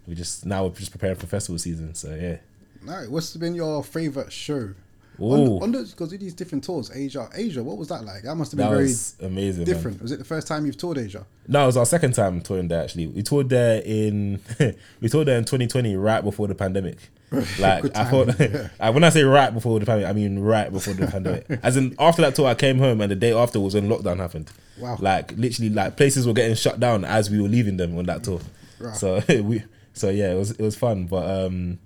[0.07, 1.95] we just now we're just preparing for festival season.
[1.95, 2.37] So yeah.
[2.83, 3.09] Nice.
[3.09, 4.75] What's been your favorite show?
[5.21, 5.57] Ooh.
[5.57, 8.23] On, on those, because these different tours, Asia, Asia, what was that like?
[8.23, 9.65] That must have been That very was amazing.
[9.65, 9.75] man.
[9.75, 10.03] different.
[10.03, 11.27] Was it the first time you've toured Asia?
[11.47, 12.83] No, it was our second time touring there.
[12.83, 14.41] Actually, we toured there in
[15.01, 16.99] we toured there in 2020, right before the pandemic.
[17.61, 18.91] Like I thought, yeah.
[18.91, 21.47] when I say right before the pandemic, I mean right before the pandemic.
[21.63, 24.17] As in after that tour, I came home and the day after was when lockdown
[24.17, 24.51] happened.
[24.81, 24.97] Wow.
[24.99, 28.25] Like literally, like places were getting shut down as we were leaving them on that
[28.25, 28.41] tour.
[28.81, 28.97] Right.
[28.97, 31.07] So we, so yeah, it was it was fun.
[31.07, 31.79] But um,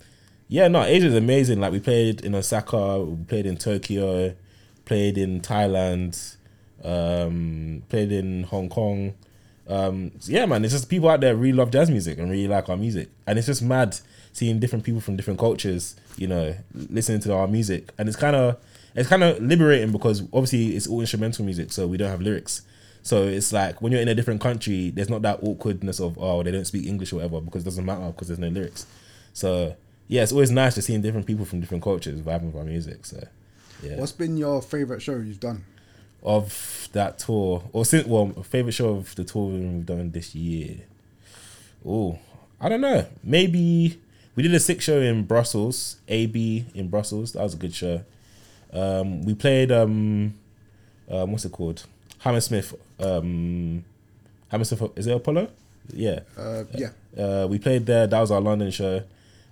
[0.47, 1.59] yeah, no, Asia's amazing.
[1.59, 4.35] Like we played in Osaka, we played in Tokyo,
[4.85, 6.35] played in Thailand,
[6.83, 9.15] um, played in Hong Kong.
[9.67, 12.47] Um, so yeah, man, it's just people out there really love jazz music and really
[12.47, 13.97] like our music, and it's just mad
[14.31, 18.35] seeing different people from different cultures, you know, listening to our music, and it's kind
[18.35, 18.57] of
[18.93, 22.61] it's kind of liberating because obviously it's all instrumental music, so we don't have lyrics.
[23.01, 26.43] So it's like when you're in a different country, there's not that awkwardness of oh
[26.43, 28.85] they don't speak English or whatever because it doesn't matter because there's no lyrics.
[29.33, 29.75] So
[30.07, 33.05] yeah, it's always nice to seeing different people from different cultures vibing with our music.
[33.05, 33.27] So
[33.83, 35.65] yeah, What's been your favorite show you've done?
[36.23, 40.77] of that tour or since well favorite show of the tour we've done this year.
[41.87, 42.17] Oh,
[42.59, 43.05] I don't know.
[43.23, 44.01] Maybe
[44.35, 47.33] we did a sick show in Brussels, AB in Brussels.
[47.33, 48.01] That was a good show.
[48.73, 50.33] Um, we played um,
[51.09, 51.85] um, what's it called?
[52.19, 52.73] Hammersmith.
[52.99, 53.85] Um,
[54.49, 55.49] Hammersmith is it Apollo?
[55.93, 56.21] Yeah.
[56.35, 56.89] Uh, yeah.
[57.15, 58.07] Uh, we played there.
[58.07, 59.03] That was our London show,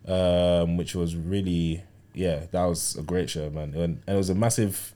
[0.07, 2.43] um, which was really yeah.
[2.51, 3.73] That was a great show, man.
[3.73, 4.93] And, it was a massive,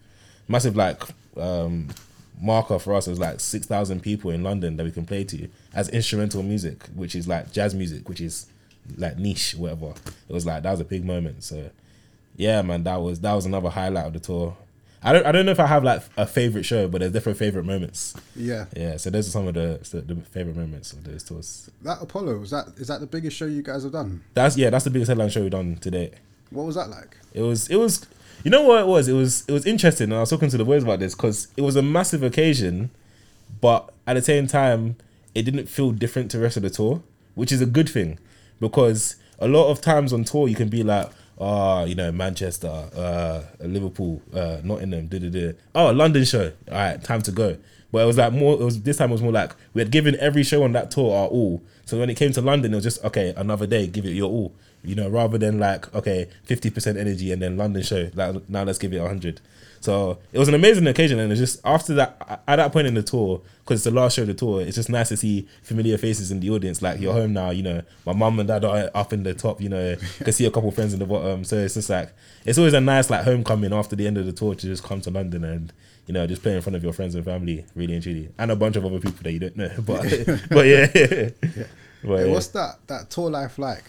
[0.47, 1.01] massive like
[1.35, 1.89] um,
[2.41, 3.07] marker for us.
[3.07, 6.43] It was like six thousand people in London that we can play to as instrumental
[6.43, 8.47] music, which is like jazz music, which is
[8.97, 9.93] like niche, whatever.
[10.29, 11.43] It was like that was a big moment.
[11.43, 11.69] So
[12.35, 14.55] yeah, man, that was that was another highlight of the tour.
[15.03, 17.37] I don't I don't know if I have like a favorite show, but there's different
[17.37, 18.15] favorite moments.
[18.35, 18.65] Yeah.
[18.75, 21.69] Yeah, so those are some of the the favorite moments of those tours.
[21.83, 24.23] That Apollo, was that is that the biggest show you guys have done?
[24.33, 26.15] That's yeah, that's the biggest headline show we've done to date.
[26.49, 27.17] What was that like?
[27.33, 28.05] It was it was
[28.43, 29.07] you know what it was?
[29.07, 31.47] It was it was interesting and I was talking to the boys about this because
[31.55, 32.89] it was a massive occasion,
[33.61, 34.95] but at the same time
[35.35, 37.03] it didn't feel different to the rest of the tour,
[37.35, 38.17] which is a good thing.
[38.59, 42.89] Because a lot of times on tour you can be like, oh, you know, Manchester,
[42.95, 45.53] uh, Liverpool, uh, Nottingham, da da.
[45.75, 46.51] Oh, London show.
[46.71, 47.57] All right, time to go.
[47.91, 48.53] But it was like more.
[48.53, 49.09] It was this time.
[49.09, 51.61] It was more like we had given every show on that tour our all.
[51.85, 53.33] So when it came to London, it was just okay.
[53.37, 54.53] Another day, give it your all.
[54.83, 58.09] You know, rather than like okay, fifty percent energy and then London show.
[58.13, 59.39] Like now, let's give it hundred.
[59.87, 62.93] So it was an amazing occasion, and it's just after that, at that point in
[62.93, 65.47] the tour, because it's the last show of the tour, it's just nice to see
[65.63, 66.81] familiar faces in the audience.
[66.81, 69.61] Like you're home now, you know, my mum and dad are up in the top,
[69.61, 71.45] you know, can see a couple friends in the bottom.
[71.45, 72.09] So it's just like
[72.43, 74.99] it's always a nice like homecoming after the end of the tour to just come
[74.99, 75.71] to London and
[76.05, 78.51] you know just play in front of your friends and family, really and truly, and
[78.51, 79.71] a bunch of other people that you don't know.
[79.85, 80.01] But
[80.49, 81.33] but yeah, but, Hey,
[82.03, 82.25] yeah.
[82.33, 83.85] What's that that tour life like?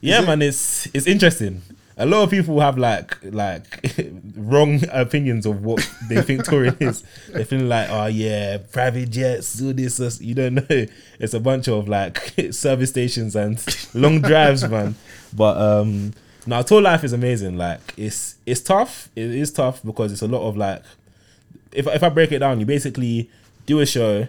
[0.00, 1.60] Yeah, it- man, it's it's interesting.
[1.96, 3.96] A lot of people have like like
[4.36, 7.04] wrong opinions of what they think touring is.
[7.32, 10.20] They feel like, oh yeah, private jets, do this, this.
[10.20, 10.86] You don't know.
[11.18, 14.96] It's a bunch of like service stations and long drives, man.
[15.32, 16.12] But um
[16.46, 17.56] now tour life is amazing.
[17.56, 19.08] Like it's it's tough.
[19.14, 20.82] It is tough because it's a lot of like
[21.72, 23.30] if if I break it down, you basically
[23.66, 24.26] do a show,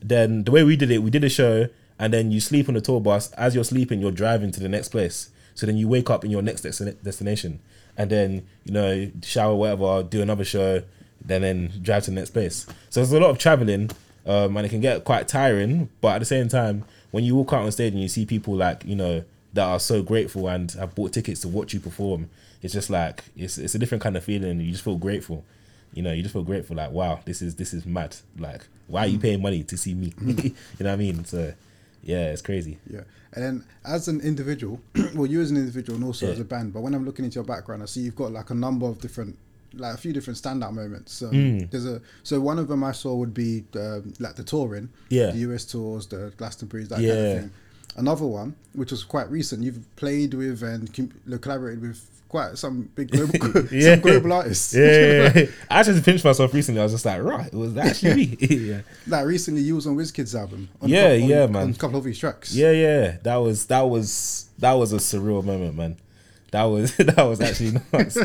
[0.00, 1.68] then the way we did it, we did a show,
[1.98, 3.32] and then you sleep on the tour bus.
[3.32, 5.30] As you're sleeping, you're driving to the next place.
[5.56, 7.60] So then you wake up in your next destin- destination,
[7.96, 10.82] and then you know shower, whatever, do another show,
[11.24, 12.66] then then drive to the next place.
[12.90, 13.90] So there's a lot of traveling,
[14.26, 15.88] um, and it can get quite tiring.
[16.00, 18.54] But at the same time, when you walk out on stage and you see people
[18.54, 22.28] like you know that are so grateful and have bought tickets to watch you perform,
[22.62, 24.60] it's just like it's it's a different kind of feeling.
[24.60, 25.44] You just feel grateful.
[25.94, 28.16] You know, you just feel grateful, like wow, this is this is mad.
[28.38, 30.12] Like, why are you paying money to see me?
[30.20, 30.34] you
[30.80, 31.24] know what I mean?
[31.24, 31.54] So,
[32.06, 32.78] yeah, it's crazy.
[32.88, 33.02] Yeah,
[33.34, 34.80] and then as an individual,
[35.14, 36.32] well, you as an individual and also Yeah.
[36.32, 36.72] as a band.
[36.72, 39.00] But when I'm looking into your background, I see you've got like a number of
[39.00, 39.36] different,
[39.74, 41.20] like a few different standout moments.
[41.22, 41.70] Um, Mm.
[41.70, 45.30] There's a so one of them I saw would be um, like the touring, Yeah.
[45.32, 47.12] the US tours, the Glastonbury's, that kind Yeah.
[47.14, 47.50] of thing.
[47.96, 50.82] Another one, which was quite recent, you've played with and
[51.40, 53.92] collaborated with quite some big global, Yeah.
[53.94, 54.74] some global artists.
[54.74, 55.46] Yeah, yeah, yeah.
[55.70, 56.80] I actually pinched myself recently.
[56.80, 58.36] I was just like, right, it was actually me.
[58.40, 58.80] yeah.
[59.06, 60.68] Like recently, you was on WizKid's album.
[60.82, 61.62] On Yeah, a cou- on- yeah, man.
[61.62, 62.54] On a couple of his tracks.
[62.54, 63.16] Yeah, yeah.
[63.22, 65.96] That was that was that was a surreal moment, man.
[66.52, 68.16] That was that was actually nuts.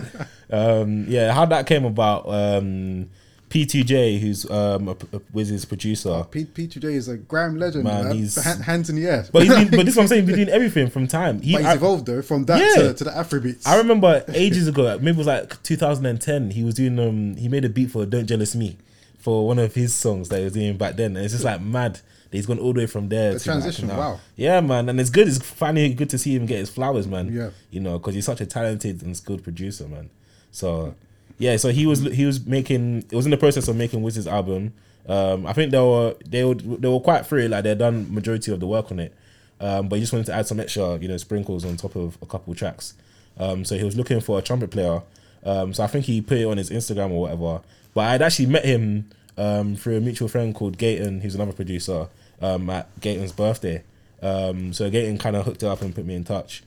[0.49, 2.27] um, yeah, how that came about.
[2.27, 3.09] Um,
[3.51, 8.15] P2J, who's um, a, a Wiz's producer, P- P2J is a grime legend, Man, man.
[8.15, 9.25] he's- Han- hands in the air.
[9.31, 10.21] but he's been, but this is what I'm saying.
[10.27, 11.41] He's been doing everything from time.
[11.41, 12.83] He, But he's I, evolved though from that Yeah.
[12.89, 13.67] to, to the Afrobeats.
[13.67, 16.51] I remember ages ago, maybe it was like 2010.
[16.51, 18.77] He was doing um, he made a beat for "Don't Jealous Me"
[19.19, 21.15] for one of his songs that he was doing back then.
[21.15, 21.95] And it's just like mad.
[21.95, 22.01] that
[22.37, 23.33] He's gone all the way from there.
[23.33, 23.97] The to, like, transition, now.
[23.99, 24.19] wow.
[24.35, 25.27] Yeah, man, and it's good.
[25.27, 27.31] It's finally good to see him get his flowers, man.
[27.31, 27.49] Yeah.
[27.69, 30.09] you know, because he's such a talented and skilled producer, man.
[30.51, 30.95] So,
[31.41, 32.99] yeah, so he was he was making.
[33.09, 34.73] It was in the process of making Wiz's album.
[35.09, 37.47] Um, I think they were they were they were quite free.
[37.47, 39.11] Like they'd done majority of the work on it,
[39.59, 42.15] um, but he just wanted to add some extra, you know, sprinkles on top of
[42.21, 42.93] a couple tracks.
[43.39, 45.01] Um, so he was looking for a trumpet player.
[45.43, 47.61] Um, so I think he put it on his Instagram or whatever.
[47.95, 52.07] But I'd actually met him um, through a mutual friend called Gayton, who's another producer,
[52.39, 53.81] um, at Gayton's birthday.
[54.21, 56.61] Um, so Gayton kind of hooked it up and put me in touch.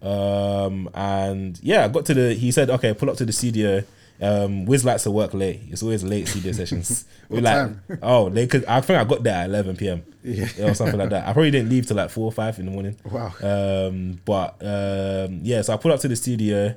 [0.00, 2.32] Um, and yeah, I got to the.
[2.32, 3.84] He said, "Okay, pull up to the studio."
[4.20, 5.60] Um, Wiz likes to work late.
[5.70, 7.04] It's always late studio sessions.
[7.28, 7.82] we like, time?
[8.02, 8.64] oh, they could.
[8.66, 10.04] I think I got there at eleven p.m.
[10.22, 10.46] Yeah.
[10.60, 11.26] or something like that.
[11.28, 12.96] I probably didn't leave till like four or five in the morning.
[13.04, 13.32] Wow.
[13.42, 16.74] Um, but um, yeah, so I pulled up to the studio,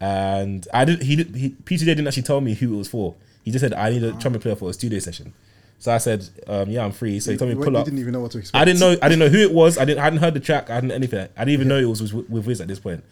[0.00, 1.02] and I did.
[1.02, 1.16] He.
[1.16, 3.14] He, P2J didn't actually tell me who it was for.
[3.44, 5.32] He just said I need a trumpet player for a studio session.
[5.78, 7.20] So I said, um, yeah, I'm free.
[7.20, 7.84] So he told me pull you up.
[7.84, 8.58] didn't even know what to expect.
[8.58, 8.96] I didn't know.
[9.02, 9.76] I didn't know who it was.
[9.76, 10.00] I didn't.
[10.00, 10.70] I hadn't heard the track.
[10.70, 11.28] I hadn't anything.
[11.36, 13.04] I didn't even know it was with, with Wiz at this point.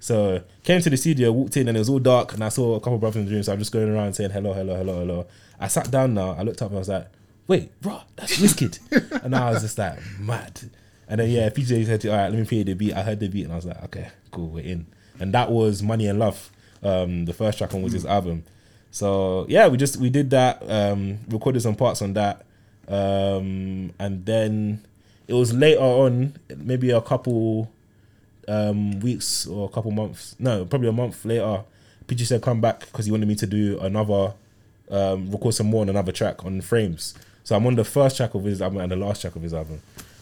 [0.00, 2.34] So came to the studio, walked in, and it was all dark.
[2.34, 3.42] And I saw a couple of brothers in the room.
[3.42, 5.26] So I'm just going around saying hello, hello, hello, hello.
[5.58, 6.32] I sat down now.
[6.32, 7.08] I looked up and I was like,
[7.46, 9.22] wait, bro, that's Wizkid.
[9.24, 10.60] and I was just like mad.
[11.08, 12.94] And then yeah, PJ said, all right, let me play the beat.
[12.94, 14.86] I heard the beat, and I was like, okay, cool, we're in.
[15.20, 16.50] And that was Money and Love,
[16.82, 18.44] um, the first track on Wiz's album.
[18.90, 22.44] So yeah, we just we did that, um, recorded some parts on that,
[22.88, 24.84] um, and then
[25.28, 27.70] it was later on, maybe a couple
[28.48, 31.62] um, weeks or a couple months, no, probably a month later.
[32.06, 34.32] PG said come back because he wanted me to do another,
[34.90, 37.14] um, record some more on another track on Frames.
[37.42, 39.52] So I'm on the first track of his album and the last track of his
[39.54, 39.80] album.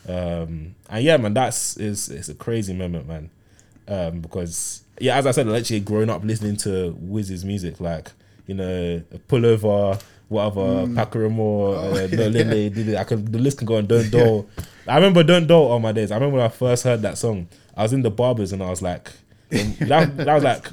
[0.08, 3.30] Um, and yeah, man, that's is it's a crazy moment, man.
[3.88, 8.10] Um, because yeah, as I said, I actually grown up listening to Wiz's music, like
[8.46, 10.94] you know, Pullover, whatever, Mm.
[10.94, 12.94] Pakurumo, Oh, uh, No Lele, did.
[12.94, 13.86] I could the list can go on.
[13.86, 14.46] Don't Dull.
[14.86, 16.10] I remember Don't Dull on my days.
[16.10, 17.48] I remember when I first heard that song.
[17.76, 19.10] I was in the barbers and I was like,
[19.50, 20.66] that, that was like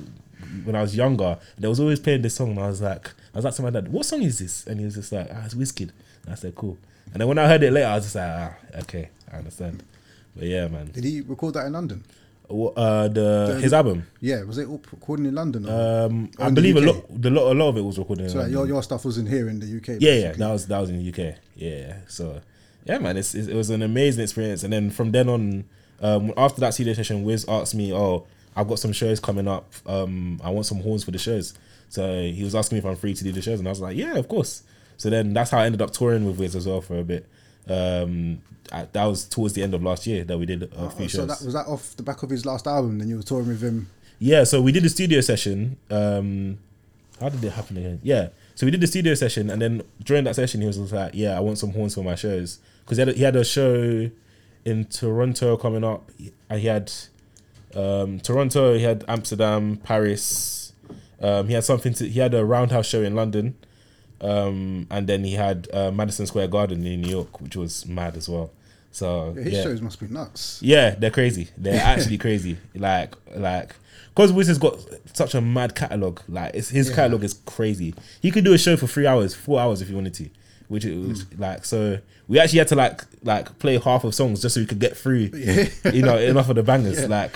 [0.63, 1.37] when I was younger.
[1.57, 3.69] They was always playing this song and I was like, I was like to my
[3.69, 4.65] dad, what song is this?
[4.67, 5.91] And he was just like, ah, it's Wizkid.
[6.25, 6.77] And I said, cool.
[7.13, 9.83] And then when I heard it later, I was just like, ah, okay, I understand.
[10.35, 10.91] But yeah, man.
[10.91, 12.03] Did he record that in London?
[12.49, 14.05] Uh, the, The- his album.
[14.19, 15.67] Yeah, was it all recorded in London?
[15.69, 18.23] Um, I believe a lot, the lot, a lot of it was recorded.
[18.25, 20.01] in so like, your your stuff was in here in the UK.
[20.01, 21.37] yeah, yeah, that was that was in the UK.
[21.55, 22.41] Yeah, so
[22.85, 24.63] yeah, man, it's, it was an amazing experience.
[24.63, 25.63] And then from then on,
[26.01, 29.71] um, after that studio session, Wiz asked me, "Oh, I've got some shows coming up.
[29.85, 31.53] Um, I want some horns for the shows."
[31.89, 33.81] So he was asking me if I'm free to do the shows, and I was
[33.81, 34.63] like, "Yeah, of course."
[34.97, 37.27] So then that's how I ended up touring with Wiz as well for a bit.
[37.67, 40.89] Um, I, that was towards the end of last year that we did a Oh,
[40.89, 41.27] few so shows.
[41.27, 42.99] that was that off the back of his last album.
[42.99, 43.89] Then you were touring with him.
[44.19, 45.77] Yeah, so we did the studio session.
[45.89, 46.59] Um,
[47.19, 47.99] how did it happen again?
[48.03, 51.11] Yeah, so we did the studio session, and then during that session, he was like,
[51.13, 54.09] "Yeah, I want some horns for my shows," because he he had a show
[54.65, 56.91] in Toronto coming up, he had
[57.75, 60.73] Um, Toronto, he had Amsterdam, Paris.
[61.21, 62.07] Um, he had something to.
[62.09, 63.55] He had a roundhouse show in London,
[64.21, 68.17] um, and then he had uh, Madison Square Garden in New York, which was mad
[68.17, 68.51] as well.
[68.91, 69.63] So Yeah, his yeah.
[69.63, 70.59] shows must be nuts.
[70.61, 71.47] Yeah, they're crazy.
[71.57, 72.57] They're actually crazy.
[72.75, 73.73] Like, like,
[74.13, 74.77] because Wiz has got
[75.13, 76.19] such a mad catalog.
[76.27, 76.95] Like, it's, his Yeah.
[76.95, 77.95] catalog is crazy.
[78.21, 80.29] He could do a show for three hours, four hours if he wanted to.
[80.71, 81.41] Which it was Hmm.
[81.41, 81.99] like so.
[82.27, 84.95] We actually had to like like play half of songs just so we could get
[84.97, 85.29] through.
[85.33, 85.67] Yeah.
[85.91, 87.01] You know, enough of the bangers.
[87.01, 87.07] Yeah.
[87.07, 87.33] Like,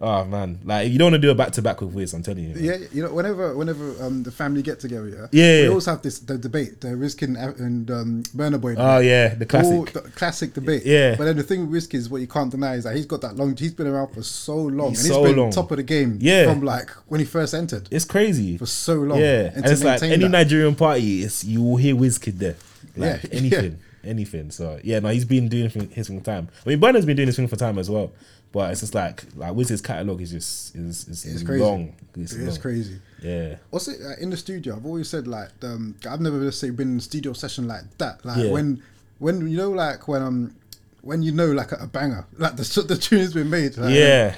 [0.00, 2.14] oh man, like you don't want to do a back to back with Wiz.
[2.14, 2.54] I'm telling you.
[2.54, 2.64] man.
[2.64, 6.00] Yeah, you know, whenever whenever um the family get together, yeah, Yeah, we always have
[6.02, 7.28] this the debate, the Wizkid
[7.60, 8.74] and um, Burna Boy.
[8.78, 9.72] Oh yeah, the classic.
[9.74, 10.86] All the classic debate.
[10.86, 11.16] Yeah.
[11.16, 13.20] But then the thing with Rizky is what you can't deny is that he's got
[13.22, 13.54] that long.
[13.56, 15.50] He's been around for so long, He's and so he's been long.
[15.50, 16.16] top of the game.
[16.22, 16.44] Yeah.
[16.50, 18.56] From like when he first entered it's crazy.
[18.56, 19.18] for so long.
[19.18, 22.56] Yeah, and, to it's like any that- Nigerian party, it's you will hear Wizkid there,
[22.96, 24.50] like Yeah, anything, anything.
[24.50, 26.48] So yeah, no, he's been doing his- his thing for time.
[26.64, 28.12] I mean, Burna's been doing his thing for time as well,
[28.52, 31.62] but it's just like like Wiz's catalog is just is is It's crazy.
[31.64, 31.94] long.
[32.16, 32.60] It's, It's long.
[32.60, 33.00] crazy.
[33.22, 34.76] Yeah, What's it uh, in the studio?
[34.76, 37.82] I've always said like um, I've never let's say been in a studio session like
[37.98, 38.24] that.
[38.24, 38.50] Like Yeah.
[38.52, 38.82] when
[39.18, 40.54] when you know like when um
[41.02, 43.76] when you know like a, a banger like the the tune has been made.
[43.76, 44.34] Like, yeah,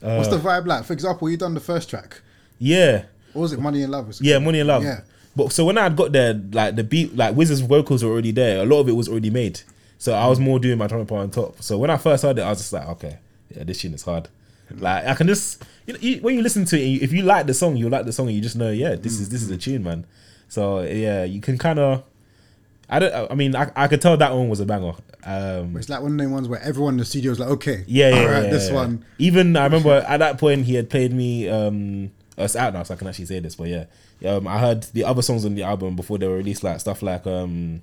[0.00, 0.84] What's Uh, the vibe like?
[0.84, 2.20] For example, you done the first track.
[2.58, 3.60] yeah, What was it?
[3.60, 4.06] Money and Love.
[4.08, 4.38] Was yeah.
[4.38, 4.82] Money and love.
[4.84, 5.00] Yeah.
[5.36, 8.30] But so when I had got there, like the beat, like Wizards vocals were already
[8.30, 8.62] there.
[8.62, 9.60] A lot of it was already made.
[9.98, 11.62] So I was more doing my trumpet part on top.
[11.62, 13.18] So when I first heard it, I was just like, okay,
[13.54, 14.28] yeah, this tune is hard.
[14.70, 17.22] Like I can just, you know, you, when you listen to it, you, if you
[17.22, 19.42] like the song, you like the song, and you just know, yeah, this is this
[19.42, 20.06] is a tune, man.
[20.48, 22.02] So yeah, you can kind of,
[22.88, 24.94] I don't, I mean, I, I could tell that one was a banger.
[25.24, 27.84] Um, It's like one of the ones where everyone in the studio is like, okay,
[27.86, 28.74] yeah, yeah, right, yeah, this yeah.
[28.74, 29.04] one.
[29.18, 31.48] Even I remember at that point he had played me.
[31.48, 33.54] um oh, It's out now, so I can actually say this.
[33.56, 33.84] But yeah,
[34.26, 37.02] um, I heard the other songs on the album before they were released, like stuff
[37.02, 37.82] like um,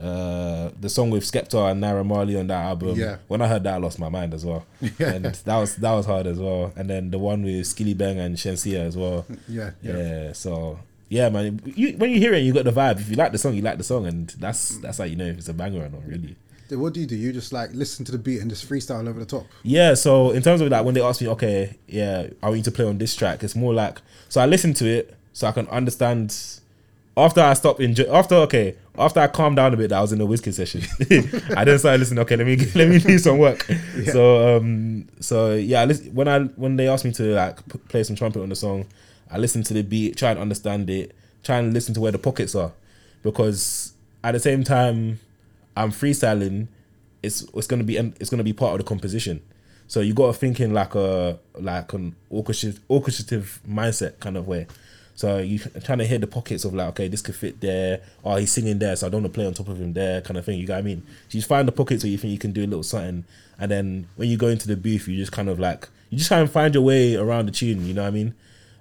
[0.00, 2.96] uh, the song with Skepta and Naira Marley on that album.
[2.98, 3.18] Yeah.
[3.28, 4.66] When I heard that, I lost my mind as well.
[4.80, 5.12] Yeah.
[5.12, 6.72] And that was that was hard as well.
[6.76, 9.24] And then the one with Skillibeng and Shenseea as well.
[9.48, 9.96] Yeah, Yeah.
[9.96, 10.32] yeah.
[10.32, 10.78] So.
[11.10, 11.60] Yeah, man.
[11.64, 12.98] You, when you hear it, you got the vibe.
[12.98, 15.26] If you like the song, you like the song, and that's that's how you know
[15.26, 16.04] if it's a banger or not.
[16.08, 16.34] Really.
[16.70, 17.16] What do you do?
[17.16, 19.46] You just like listen to the beat and just freestyle over the top.
[19.62, 22.64] Yeah, so in terms of like when they ask me, okay, yeah, I want you
[22.64, 25.52] to play on this track, it's more like so I listen to it so I
[25.52, 26.34] can understand
[27.16, 30.12] after I stop enjoy after okay, after I calm down a bit that I was
[30.12, 30.82] in a whiskey session.
[31.56, 33.62] I then started listening, okay, let me let me do some work.
[34.12, 37.78] So um so yeah, I listen, when I when they asked me to like p-
[37.88, 38.86] play some trumpet on the song,
[39.30, 42.18] I listen to the beat, try and understand it, try and listen to where the
[42.18, 42.72] pockets are.
[43.22, 45.20] Because at the same time
[45.76, 46.68] I'm freestyling,
[47.22, 49.42] it's it's gonna be um, it's gonna be part of the composition.
[49.86, 54.48] So you got to think in like a like an orchestrative, orchestrative mindset kind of
[54.48, 54.66] way.
[55.14, 58.00] So you trying to hit the pockets of like, okay, this could fit there.
[58.24, 60.20] Oh, he's singing there, so I don't want to play on top of him there,
[60.22, 60.58] kind of thing.
[60.58, 61.06] You got what I mean?
[61.28, 63.24] So you find the pockets where you think you can do a little something,
[63.58, 66.28] and then when you go into the booth, you just kind of like you just
[66.28, 67.86] try and find your way around the tune.
[67.86, 68.34] You know what I mean?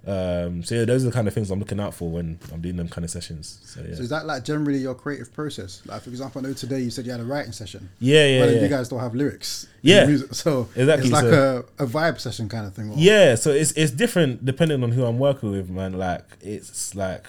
[0.06, 2.60] Um, so yeah, those are the kind of things I'm looking out for when I'm
[2.60, 3.62] doing them kind of sessions.
[3.63, 5.82] So yeah, So is that like generally your creative process?
[5.86, 7.89] Like for example, I know today you said you had a writing session.
[8.00, 8.62] yeah, yeah, but yeah.
[8.63, 9.68] you guys don't have lyrics.
[9.82, 10.06] Yeah.
[10.06, 10.34] music.
[10.34, 12.89] So Exactly, it's like so- a, a vibe session kind of thing.
[12.92, 15.94] or- Yeah, so it's it's different depending on who I'm working with, man.
[15.94, 17.26] Like it's like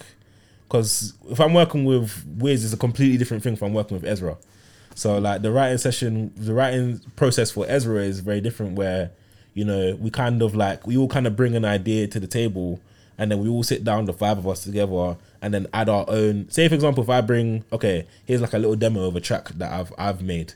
[0.66, 4.36] because if I'm working with Wiz, it's a completely different thing from working with Ezra.
[4.96, 8.72] So like the writing session, the writing process for Ezra is very different.
[8.76, 9.10] Where
[9.54, 12.26] you know we kind of like we all kind of bring an idea to the
[12.26, 12.80] table,
[13.16, 16.04] and then we all sit down, the five of us together, and then add our
[16.08, 16.48] own.
[16.50, 19.48] Say for example, if I bring okay, here's like a little demo of a track
[19.50, 20.54] that I've I've made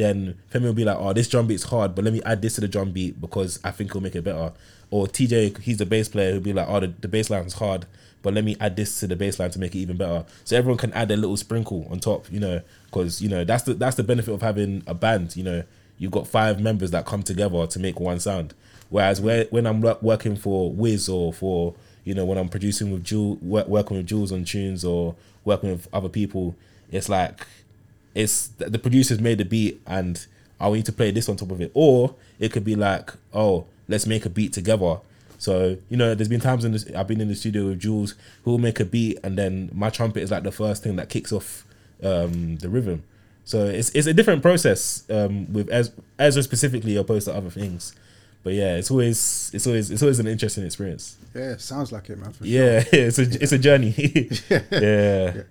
[0.00, 2.54] then Femi will be like, "Oh, this drum beat's hard, but let me add this
[2.54, 4.52] to the drum beat because I think it'll make it better."
[4.90, 7.84] Or TJ, he's the bass player, who'll be like, "Oh, the, the bass line's hard,
[8.22, 10.56] but let me add this to the bass line to make it even better." So
[10.56, 13.74] everyone can add a little sprinkle on top, you know, because you know that's the
[13.74, 15.36] that's the benefit of having a band.
[15.36, 15.62] You know,
[16.00, 18.54] you've got five members that come together to make one sound.
[18.88, 23.04] Whereas where, when I'm working for Wiz or for you know when I'm producing with
[23.04, 26.56] Jules, work, working with Jules on tunes or working with other people,
[26.90, 27.46] it's like
[28.16, 30.26] it's the producers made the beat and
[30.58, 31.70] I want you to play this on top of it.
[31.74, 34.98] Or it could be like, oh, let's make a beat together.
[35.38, 38.14] So, you know, there's been times in this, I've been in the studio with Jules
[38.44, 41.08] who will make a beat and then my trumpet is like the first thing that
[41.08, 41.64] kicks off
[42.02, 43.04] um, the rhythm.
[43.44, 47.94] So it's it's a different process um, with Ez- Ezra specifically opposed to other things.
[48.42, 51.16] But yeah, it's always it's always it's always an interesting experience.
[51.34, 52.32] Yeah, sounds like it, man.
[52.32, 52.46] For sure.
[52.46, 53.94] Yeah, it's a it's a journey.
[54.70, 55.42] yeah.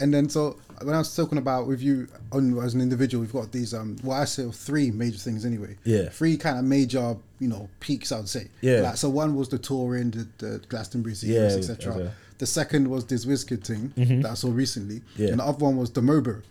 [0.00, 3.32] And then so when I was talking about with you on as an individual, we've
[3.32, 5.76] got these um well I say three major things anyway.
[5.84, 6.10] Yeah.
[6.10, 8.48] Three kind of major, you know, peaks I'd say.
[8.60, 8.82] Yeah.
[8.82, 12.12] Like so one was the touring, the, the Glastonbury Yeah, series, etc.
[12.38, 15.02] The second was this Wizkid thing that I saw recently.
[15.16, 15.30] Yeah.
[15.30, 16.42] And the other one was the Mobo.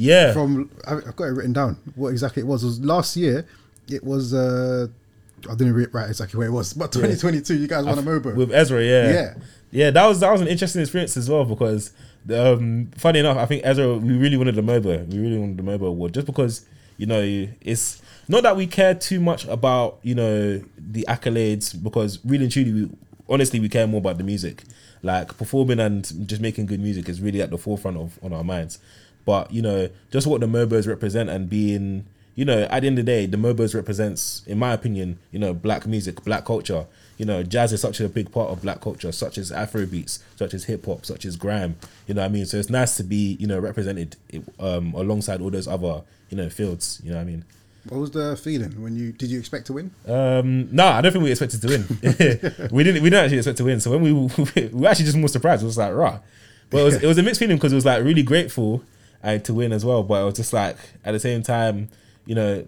[0.00, 0.32] Yeah.
[0.32, 1.76] From I- I've got it written down.
[1.94, 2.62] What exactly it was.
[2.62, 3.46] It was last year.
[3.88, 4.86] It was uh
[5.48, 8.34] I didn't re- write exactly where it was, but 2022, you guys won a MOBO.
[8.34, 8.82] with Ezra.
[8.84, 9.34] Yeah, Yeah.
[9.70, 9.90] yeah.
[9.90, 11.92] That was that was an interesting experience as well because,
[12.34, 15.06] um, funny enough, I think Ezra we really wanted the MOBO.
[15.12, 16.64] We really wanted the MOBO award just because
[16.98, 17.20] you know
[17.62, 22.52] it's not that we care too much about you know the accolades because really and
[22.52, 22.90] truly, we,
[23.28, 24.64] honestly, we care more about the music.
[25.02, 28.44] Like performing and just making good music is really at the forefront of on our
[28.44, 28.78] minds.
[29.24, 32.06] But you know, just what the MOBOs represent and being
[32.40, 35.38] you know, at the end of the day, the MOBOs represents, in my opinion, you
[35.38, 36.86] know, black music, black culture.
[37.18, 40.24] You know, jazz is such a big part of black culture, such as Afro beats,
[40.36, 41.76] such as hip hop, such as grime.
[42.06, 42.46] You know what I mean?
[42.46, 44.16] So it's nice to be, you know, represented
[44.58, 46.98] um, alongside all those other, you know, fields.
[47.04, 47.44] You know what I mean?
[47.90, 49.90] What was the feeling when you did you expect to win?
[50.06, 52.68] Um, no, I don't think we expected to win.
[52.70, 53.02] we didn't.
[53.02, 53.80] We didn't actually expect to win.
[53.80, 54.12] So when we
[54.54, 55.62] we were actually just more surprised.
[55.62, 56.20] It was like rah,
[56.70, 58.82] but it was it was a mixed feeling because it was like really grateful
[59.22, 60.02] and to win as well.
[60.02, 61.88] But it was just like at the same time,
[62.26, 62.66] you know,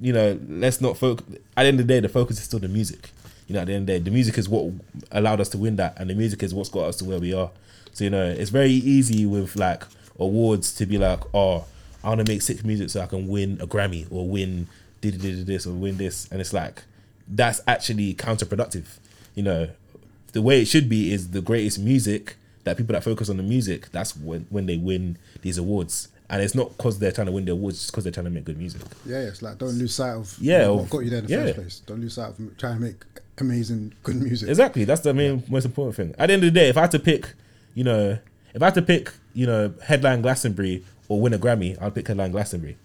[0.00, 1.26] you know, let's not focus.
[1.56, 3.10] At the end of the day, the focus is still the music.
[3.46, 4.72] You know, at the end of the day, the music is what
[5.12, 7.34] allowed us to win that, and the music is what's got us to where we
[7.34, 7.50] are.
[7.92, 9.84] So you know, it's very easy with like
[10.18, 11.66] awards to be like, oh,
[12.02, 14.68] I want to make sick music so I can win a Grammy or win
[15.00, 16.82] this or win this, and it's like
[17.28, 18.84] that's actually counterproductive.
[19.34, 19.68] You know,
[20.32, 23.42] the way it should be is the greatest music that people that focus on the
[23.42, 23.90] music.
[23.92, 27.44] That's when when they win these awards, and it's not because they're trying to win
[27.44, 28.82] the awards, it's because they're trying to make good music.
[29.06, 31.32] Yeah, it's like don't lose sight of Yeah, what of- got you there in the
[31.32, 31.44] yeah.
[31.44, 31.78] first place.
[31.80, 33.04] Don't lose sight of trying to make
[33.38, 34.48] amazing good music.
[34.48, 34.84] Exactly.
[34.84, 36.14] That's the main most important thing.
[36.18, 37.32] At the end of the day, if I had to pick,
[37.74, 38.18] you know,
[38.54, 42.08] if I had to pick, you know, headline Glastonbury or win a Grammy, I'd pick
[42.08, 42.76] headline Glastonbury.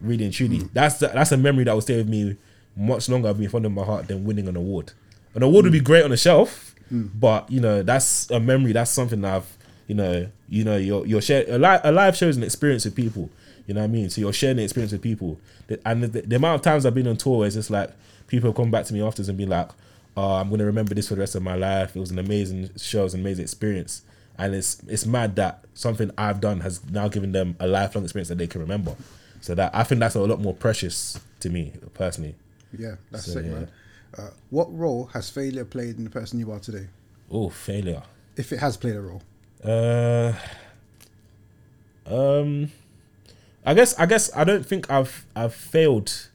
[0.00, 0.66] Really and truly, hmm.
[0.72, 2.36] that's the, that's a memory that will stay with me
[2.76, 4.92] much longer, I'll be in front of my heart than winning an award.
[5.34, 7.10] An award would be great on the shelf, Mm.
[7.14, 8.72] but you know, that's a memory.
[8.72, 12.16] That's something that I've, you know, you know, you're you're sharing a live, a live
[12.16, 13.30] show is an experience with people.
[13.66, 14.08] You know what I mean?
[14.08, 15.38] So you're sharing the experience with people,
[15.84, 17.90] and the, the amount of times I've been on tour, it's just like
[18.26, 19.68] people come back to me afterwards and be like,
[20.16, 21.94] "Oh, I'm gonna remember this for the rest of my life.
[21.94, 24.02] It was an amazing show, it was an amazing experience."
[24.38, 28.28] And it's it's mad that something I've done has now given them a lifelong experience
[28.28, 28.94] that they can remember.
[29.42, 32.36] So that I think that's a lot more precious to me personally.
[32.76, 33.52] Yeah, that's So, sick, yeah.
[33.52, 33.68] man.
[34.18, 36.88] Uh, what role has failure played in the person you are today?
[37.30, 38.02] Oh, failure.
[38.36, 39.22] If it has played a role.
[39.62, 40.32] Uh,
[42.06, 42.70] um,
[43.64, 46.28] I guess I guess I don't think I've I've failed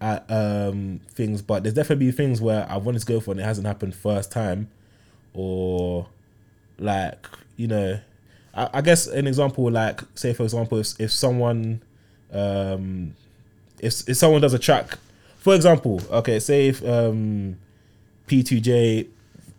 [0.00, 3.44] at um things, but there's definitely things where I wanted to go for and it
[3.44, 4.70] hasn't happened first time,
[5.32, 6.08] or
[6.78, 8.00] like you know,
[8.54, 11.82] I, I guess an example like say for example if if someone
[12.32, 13.14] um
[13.78, 14.98] if if someone does a track,
[15.44, 17.58] for example, okay, say if um
[18.26, 19.06] P2J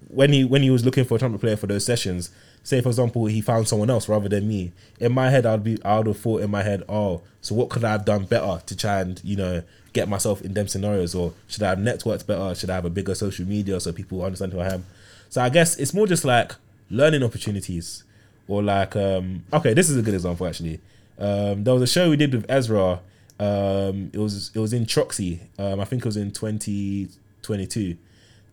[0.09, 2.31] when he when he was looking for a trumpet player for those sessions,
[2.63, 4.71] say for example he found someone else rather than me.
[4.99, 7.69] In my head, I'd be I would have thought in my head, oh, so what
[7.69, 9.61] could I have done better to try and you know
[9.93, 12.55] get myself in them scenarios, or should I have networked better?
[12.55, 14.87] Should I have a bigger social media so people understand who I am?
[15.29, 16.53] So I guess it's more just like
[16.89, 18.03] learning opportunities,
[18.47, 20.79] or like um okay, this is a good example actually.
[21.19, 23.01] Um, there was a show we did with Ezra.
[23.39, 25.39] Um, it was it was in Troxy.
[25.59, 27.09] Um, I think it was in twenty
[27.41, 27.97] twenty two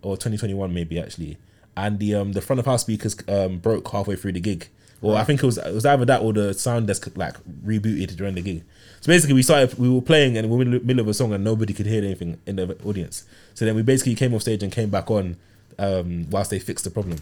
[0.02, 1.38] or 2021 maybe actually.
[1.76, 4.68] And the um the front of house speakers um broke halfway through the gig.
[5.00, 8.16] Or i think it was it was either that or the sound desk like rebooted
[8.16, 8.64] during the gig.
[9.00, 11.14] So basically we started we were playing and we were in the middle of a
[11.14, 13.24] song and nobody could hear anything in the audience.
[13.54, 15.36] So then we basically came off stage and came back on
[15.78, 17.18] um whilst they fixed the problem.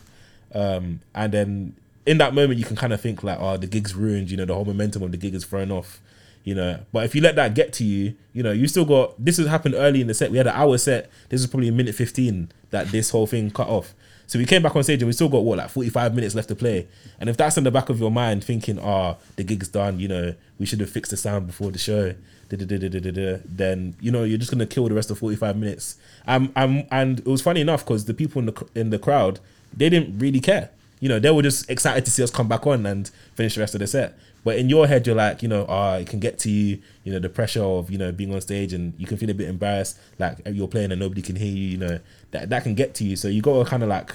[0.54, 3.94] Um and then in that moment you can kind of think like oh the gig's
[3.94, 6.00] ruined you know the whole momentum of the gig is thrown off
[6.44, 6.80] you know.
[6.92, 9.46] But if you let that get to you, you know, you still got this has
[9.46, 10.30] happened early in the set.
[10.30, 11.10] We had an hour set.
[11.28, 13.94] This was probably a minute fifteen that this whole thing cut off.
[14.26, 16.34] So we came back on stage and we still got what like forty five minutes
[16.34, 16.86] left to play.
[17.18, 20.08] And if that's in the back of your mind, thinking, "Ah, the gig's done," you
[20.08, 22.14] know, we should have fixed the sound before the show.
[22.48, 25.96] Then you know you're just gonna kill the rest of forty five minutes.
[26.26, 29.40] Um, um, and it was funny enough because the people in the in the crowd
[29.76, 30.70] they didn't really care.
[31.00, 33.60] You know, they were just excited to see us come back on and finish the
[33.60, 34.18] rest of the set.
[34.42, 37.12] But in your head, you're like, you know, ah, it can get to you, you
[37.12, 39.48] know, the pressure of, you know, being on stage and you can feel a bit
[39.48, 41.98] embarrassed, like you're playing and nobody can hear you, you know,
[42.30, 43.16] that, that can get to you.
[43.16, 44.14] So you got to kind of like,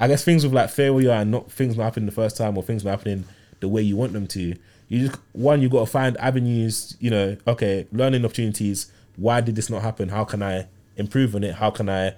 [0.00, 2.62] I guess things with like failure and not things not happening the first time or
[2.62, 3.24] things not happening
[3.60, 4.56] the way you want them to.
[4.88, 8.90] You just, one, you got to find avenues, you know, okay, learning opportunities.
[9.16, 10.08] Why did this not happen?
[10.08, 11.54] How can I improve on it?
[11.54, 12.14] How can I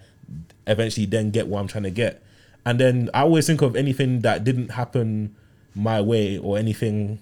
[0.66, 2.22] eventually then get what I'm trying to get?
[2.64, 5.36] And then I always think of anything that didn't happen
[5.74, 7.18] my way or anything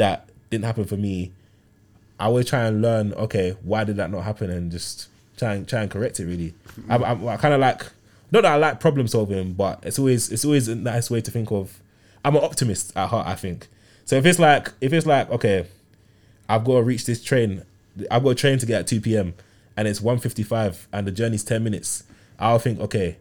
[0.00, 1.32] that didn't happen for me.
[2.18, 3.12] I always try and learn.
[3.14, 4.50] Okay, why did that not happen?
[4.50, 6.26] And just try and try and correct it.
[6.26, 6.54] Really,
[6.88, 7.82] I, I, I kind of like
[8.32, 11.30] not that I like problem solving, but it's always it's always a nice way to
[11.30, 11.80] think of.
[12.24, 13.26] I'm an optimist at heart.
[13.26, 13.68] I think
[14.04, 14.16] so.
[14.16, 15.66] If it's like if it's like okay,
[16.48, 17.62] I've got to reach this train.
[18.10, 19.34] I've got a train to get at two p.m.
[19.76, 22.04] and it's 155 and the journey's 10 minutes,
[22.38, 23.16] I'll think, okay,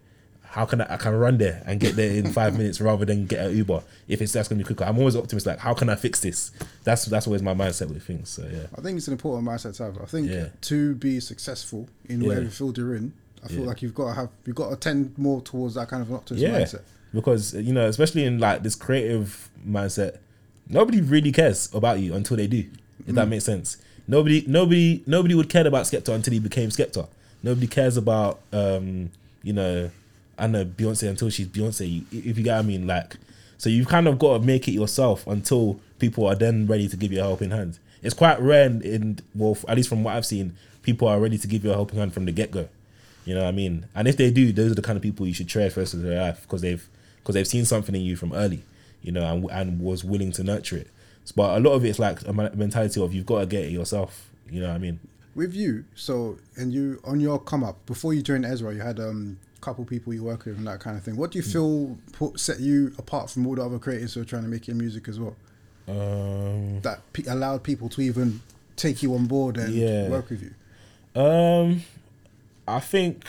[0.51, 3.25] how can I, I can run there and get there in five minutes rather than
[3.27, 4.83] get an Uber if it's that's gonna be quicker.
[4.83, 5.51] I'm always optimistic.
[5.51, 6.51] Like, how can I fix this?
[6.83, 8.29] That's that's always my mindset with things.
[8.29, 9.97] So yeah, I think it's an important mindset to have.
[10.01, 10.47] I think Yeah.
[10.61, 12.27] to be successful in Yeah.
[12.27, 13.67] whatever field you're in, I feel Yeah.
[13.67, 16.15] like you've got to have you've got to tend more towards that kind of an
[16.15, 16.81] optimist yeah, mindset.
[17.13, 20.17] because you know, especially in like this creative mindset,
[20.67, 22.65] nobody really cares about you until they do.
[23.07, 23.77] If that makes sense,
[24.07, 27.07] nobody, nobody, nobody would care about Skepta until he became Skepta.
[27.41, 29.89] Nobody cares about, um, you know,
[30.39, 32.03] I know Beyonce until she's Beyonce.
[32.11, 33.17] If you get what I mean, like,
[33.57, 36.97] so you've kind of got to make it yourself until people are then ready to
[36.97, 37.79] give you a helping hand.
[38.01, 41.37] It's quite rare, in, in well, at least from what I've seen, people are ready
[41.37, 42.69] to give you a helping hand from the get go.
[43.25, 43.85] You know what I mean?
[43.93, 46.03] And if they do, those are the kind of people you should treasure first in
[46.03, 46.87] their life because they've
[47.17, 48.63] because they've seen something in you from early,
[49.03, 50.87] you know, and and was willing to nurture it.
[51.35, 54.29] But a lot of it's like a mentality of you've got to get it yourself.
[54.49, 54.99] You know what I mean?
[55.39, 58.99] With you, so and you on your come up before you joined Ezra, you had
[58.99, 61.15] um couple people you work with and that kind of thing.
[61.15, 64.25] What do you feel put, set you apart from all the other creators who are
[64.25, 65.37] trying to make your music as well?
[65.87, 68.41] Um, That pe- allowed people to even
[68.75, 70.09] take you on board and Yeah.
[70.09, 71.21] work with you.
[71.21, 71.83] Um,
[72.67, 73.25] I think,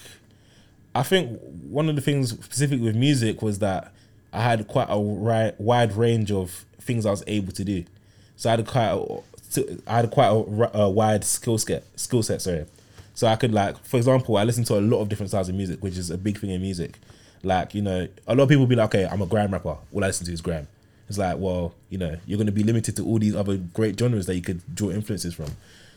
[0.96, 3.92] I think one of the things specific with music was that
[4.32, 7.84] I had quite a ri- wide range of things I was able to do.
[8.36, 9.20] So I had quite, a,
[9.86, 11.84] I had quite a, a wide skill set.
[11.96, 12.66] Skill set, sorry.
[13.14, 15.54] So I could like, for example, I listen to a lot of different styles of
[15.54, 16.98] music, which is a big thing in music.
[17.42, 19.76] Like you know, a lot of people be like, okay, I'm a grime rapper.
[19.92, 20.68] All I listen to is grime.
[21.08, 23.98] It's like, well, you know, you're going to be limited to all these other great
[23.98, 25.48] genres that you could draw influences from.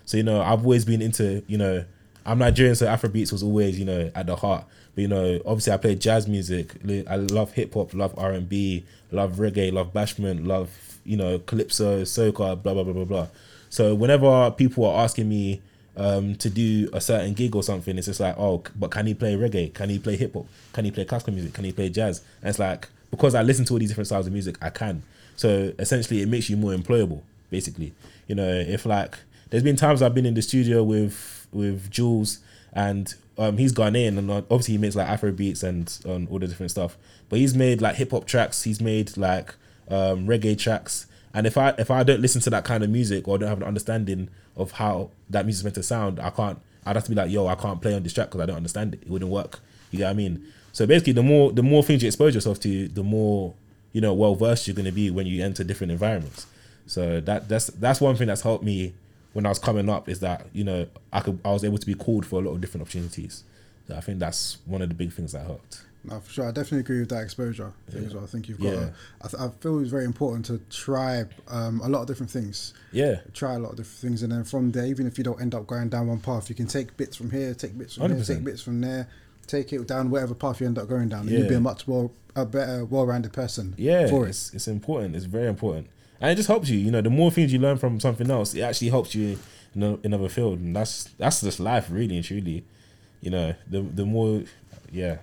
[0.06, 1.86] So you know, I've always been into, you know,
[2.26, 4.66] I'm Nigerian, so Afrobeats was always, you know, at the heart.
[4.96, 6.74] But you know, obviously, I play jazz music.
[7.08, 10.70] I love hip hop, love R and B, love reggae, love bashment, love
[11.06, 13.28] you know calypso, soca, blah blah blah blah blah.
[13.70, 15.62] So whenever people are asking me
[15.98, 19.14] um, to do a certain gig or something, it's just like, oh, but can he
[19.14, 19.74] play reggae?
[19.74, 20.46] Can he play hip hop?
[20.74, 21.54] Can he play classical music?
[21.54, 22.22] Can he play jazz?
[22.42, 25.04] And it's like because I listen to all these different styles of music, I can.
[25.36, 27.22] So essentially, it makes you more employable.
[27.50, 27.94] Basically,
[28.28, 29.16] you know, if like
[29.50, 32.40] there's been times I've been in the studio with with Jules
[32.74, 36.48] and um, he's Ghanaian and obviously he makes like Afro beats and um, all the
[36.48, 36.98] different stuff.
[37.30, 38.64] But he's made like hip hop tracks.
[38.64, 39.54] He's made like
[39.90, 41.08] um, reggae tracks.
[41.34, 43.62] And if I if I don't listen to that kind of music or don't have
[43.62, 46.60] an understanding of how that music's meant to sound, I can't.
[46.86, 48.58] I'd have to be like, yo, I can't play on this track because I don't
[48.58, 49.04] understand it.
[49.04, 49.60] It wouldn't work.
[49.92, 50.46] You get what I mean?
[50.74, 53.54] So basically, the more the more things you expose yourself to, the more
[53.94, 56.46] you know well versed you're going to be when you enter different environments.
[56.88, 58.94] So that that's that's one thing that's helped me
[59.34, 61.86] when I was coming up is that you know I could I was able to
[61.86, 63.44] be called for a lot of different opportunities.
[63.88, 65.84] So I think that's one of the big things that helped.
[66.06, 66.46] No, for sure.
[66.46, 68.26] I definitely agree with that exposure thing as well.
[68.26, 68.74] I think you've got.
[68.74, 68.80] Yeah.
[68.80, 72.30] To, I, th- I feel it's very important to try um, a lot of different
[72.30, 72.74] things.
[72.92, 75.42] Yeah, Try a lot of different things, and then from there, even if you don't
[75.42, 78.10] end up going down one path, you can take bits from here, take bits from
[78.10, 78.28] here, 100%.
[78.28, 79.08] take bits from there,
[79.48, 81.88] take it down whatever path you end up going down, and you'll be a much
[81.88, 83.74] more a better, well-rounded person.
[83.78, 84.30] yeah, for it.
[84.30, 85.16] it's it's important.
[85.16, 85.88] It's very important,
[86.20, 86.78] and it just helps you.
[86.80, 89.40] You know, the more things you learn from something else, it actually helps you
[89.74, 92.66] in another field, and that's that's just life, really and truly.
[93.22, 94.44] You know, the the more,
[94.92, 95.20] yeah,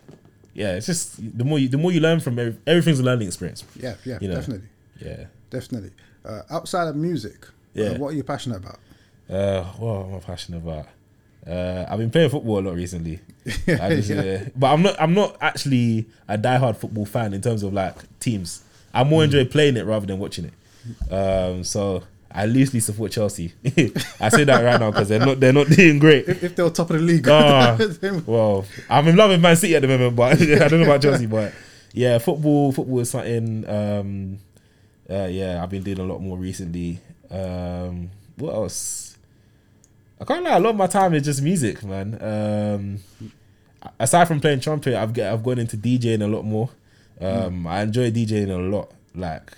[0.55, 3.29] yeah, it's just the more you the more you learn from every, everything's a learning
[3.29, 3.65] experience.
[3.79, 4.35] Yeah, yeah, You know.
[4.37, 4.69] definitely,
[5.01, 5.25] Yeah.
[5.51, 5.91] definitely.
[6.25, 7.91] Uh, outside of music, Yeah.
[7.91, 8.79] uh, what are you passionate about?
[9.29, 10.87] Uh, what am I passionate about?
[11.47, 13.21] Uh, I've been playing football a lot recently.
[13.69, 14.21] I just, Yeah.
[14.21, 14.97] uh, but I'm not.
[15.01, 18.63] I'm not actually a diehard football fan in terms of like teams.
[18.93, 21.13] I more enjoy playing it rather than watching it.
[21.13, 22.03] Um, so
[22.33, 23.53] I loosely support Chelsea.
[24.21, 25.41] I say that right now because they're not.
[25.41, 26.29] They're not doing great.
[26.29, 27.77] If, if they were top of the league, Ah,
[28.27, 31.03] well, I'm in love with Man City at the moment, but I don't know about
[31.03, 31.27] Chelsea.
[31.27, 31.53] But
[31.93, 33.69] yeah, football, football is something.
[33.69, 34.39] Um,
[35.11, 37.01] uh, yeah, I've been doing a lot more recently.
[37.31, 39.19] Um, what else?
[40.21, 40.57] I can't lie.
[40.57, 42.17] A lot of my time is just music, man.
[42.23, 42.99] Um,
[43.99, 46.71] aside from playing trumpet, I've get I've gone into DJing a lot more.
[47.21, 48.93] Um, I enjoy DJing a lot.
[49.15, 49.53] Like,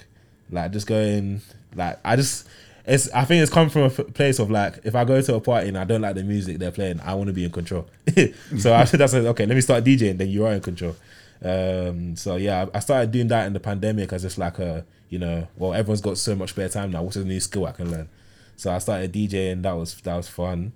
[0.53, 1.41] like just going.
[1.75, 2.47] Like I just.
[2.85, 3.11] It's.
[3.11, 5.41] I think it's come from a f- place of like, if I go to a
[5.41, 7.87] party and I don't like the music they're playing, I want to be in control.
[8.59, 9.47] so I said that's like, okay.
[9.47, 10.19] Let me start DJing.
[10.19, 10.97] Then you are in control.
[11.45, 12.17] Um.
[12.17, 15.49] So yeah, I started doing that in the pandemic as just like a, you know,
[15.57, 17.03] well, everyone's got so much spare time now.
[17.03, 18.09] What's a new skill I can learn?
[18.57, 19.63] So I started DJing.
[19.63, 20.73] That was that was fun.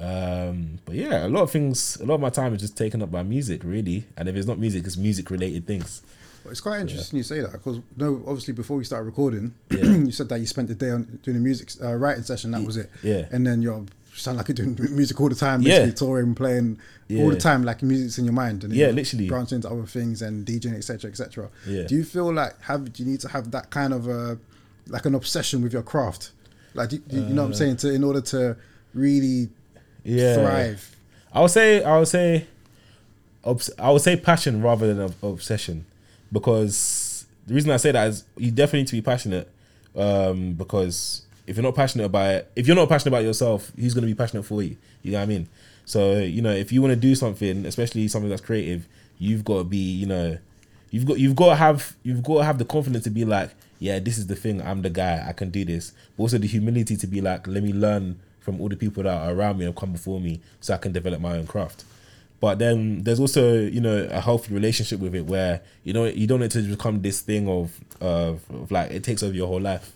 [0.00, 3.02] Um, but yeah, a lot of things, a lot of my time is just taken
[3.02, 4.06] up by music, really.
[4.16, 6.02] And if it's not music, it's music related things.
[6.50, 9.84] It's quite interesting you say that because no, obviously before we started recording, Yeah.
[9.84, 12.50] you said that you spent the day on doing a music uh, writing session.
[12.52, 12.90] That was it.
[13.02, 13.26] Yeah.
[13.30, 13.84] And then you're
[14.14, 15.78] sound like you're doing music all the time, Yeah.
[15.80, 16.78] basically touring, playing
[17.18, 18.64] all the time, like music's in your mind.
[18.64, 19.28] And Yeah, literally.
[19.28, 21.48] branching into other things and DJing, etc., etc.
[21.66, 21.84] Yeah.
[21.86, 24.38] Do you feel like have do you need to have that kind of a
[24.88, 26.32] like an obsession with your craft?
[26.74, 27.56] Like, do, do you know what I'm Uh.
[27.56, 27.76] saying?
[27.78, 28.56] To in order to
[28.94, 29.48] really
[30.04, 30.34] Yeah.
[30.36, 30.96] thrive?
[31.32, 32.46] I would say I would say
[33.44, 35.84] obs- I would say passion rather than ob- obsession
[36.32, 39.50] because the reason I say that is you definitely need to be passionate
[39.96, 43.94] um, because if you're not passionate about it, if you're not passionate about yourself, who's
[43.94, 44.76] going to be passionate for you?
[45.02, 45.48] You know what I mean?
[45.84, 48.86] So you know if you want to do something, especially something that's creative,
[49.18, 50.38] you've got to be you know
[50.90, 53.50] you've got you've got to have you've got to have the confidence to be like
[53.78, 56.46] yeah this is the thing I'm the guy I can do this but also the
[56.46, 59.66] humility to be like let me learn from all the people that are around me
[59.66, 61.84] and come before me so I can develop my own craft
[62.40, 66.26] but then there's also you know a healthy relationship with it where you know you
[66.26, 69.60] don't need to become this thing of of, of like it takes over your whole
[69.60, 69.92] life.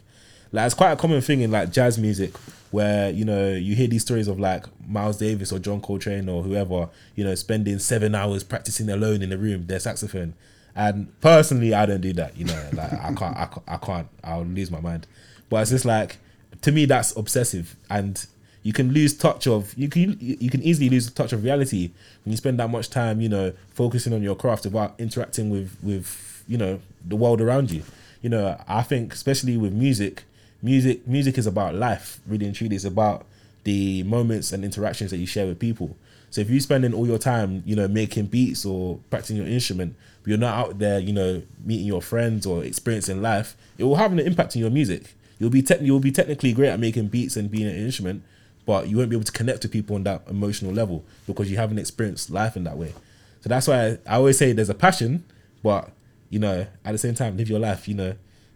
[0.51, 2.37] Like it's quite a common thing in like jazz music
[2.73, 6.43] where you know you hear these stories of like Miles Davis or John Coltrane or
[6.43, 10.35] whoever you know spending seven hours practicing alone in the room their saxophone.
[10.75, 14.09] And personally I don't do that you know like I can't I can't, I can't
[14.25, 15.07] I'll lose my mind.
[15.49, 16.19] But it's just like
[16.63, 17.77] to me that's obsessive.
[17.89, 18.27] And
[18.63, 21.91] you can lose touch of you can you can easily lose touch of reality
[22.25, 25.77] when you spend that much time you know focusing on your craft without interacting with
[25.83, 27.83] with you know the world around you.
[28.21, 30.23] You know i think especially with music
[30.63, 32.77] music music is about life really and truly.
[32.77, 33.27] It's about
[33.65, 35.97] the moments and interactions that you share with people.
[36.31, 39.97] So if you're spending all your time you know making beats or practicing your instrument
[40.23, 43.97] but you're not out there you know meeting your friends or experiencing life it will
[43.97, 45.15] have an impact on your music.
[45.41, 48.23] You'll be te- you'll be technically great at making beats and being an instrument
[48.65, 51.57] but you won't be able to connect with people on that emotional level because you
[51.57, 52.93] haven't experienced life in that way.
[53.41, 55.25] So that's why I, I always say there's a passion,
[55.63, 55.91] but
[56.31, 57.89] you know, at the same time, live your life.
[57.89, 58.15] You know,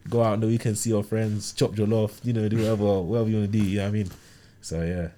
[0.09, 2.21] go out on the weekend, see your friends, chop your loaf.
[2.23, 3.65] You know, do whatever whatever you want to do.
[3.65, 4.11] You know what I mean?
[4.61, 5.09] So yeah,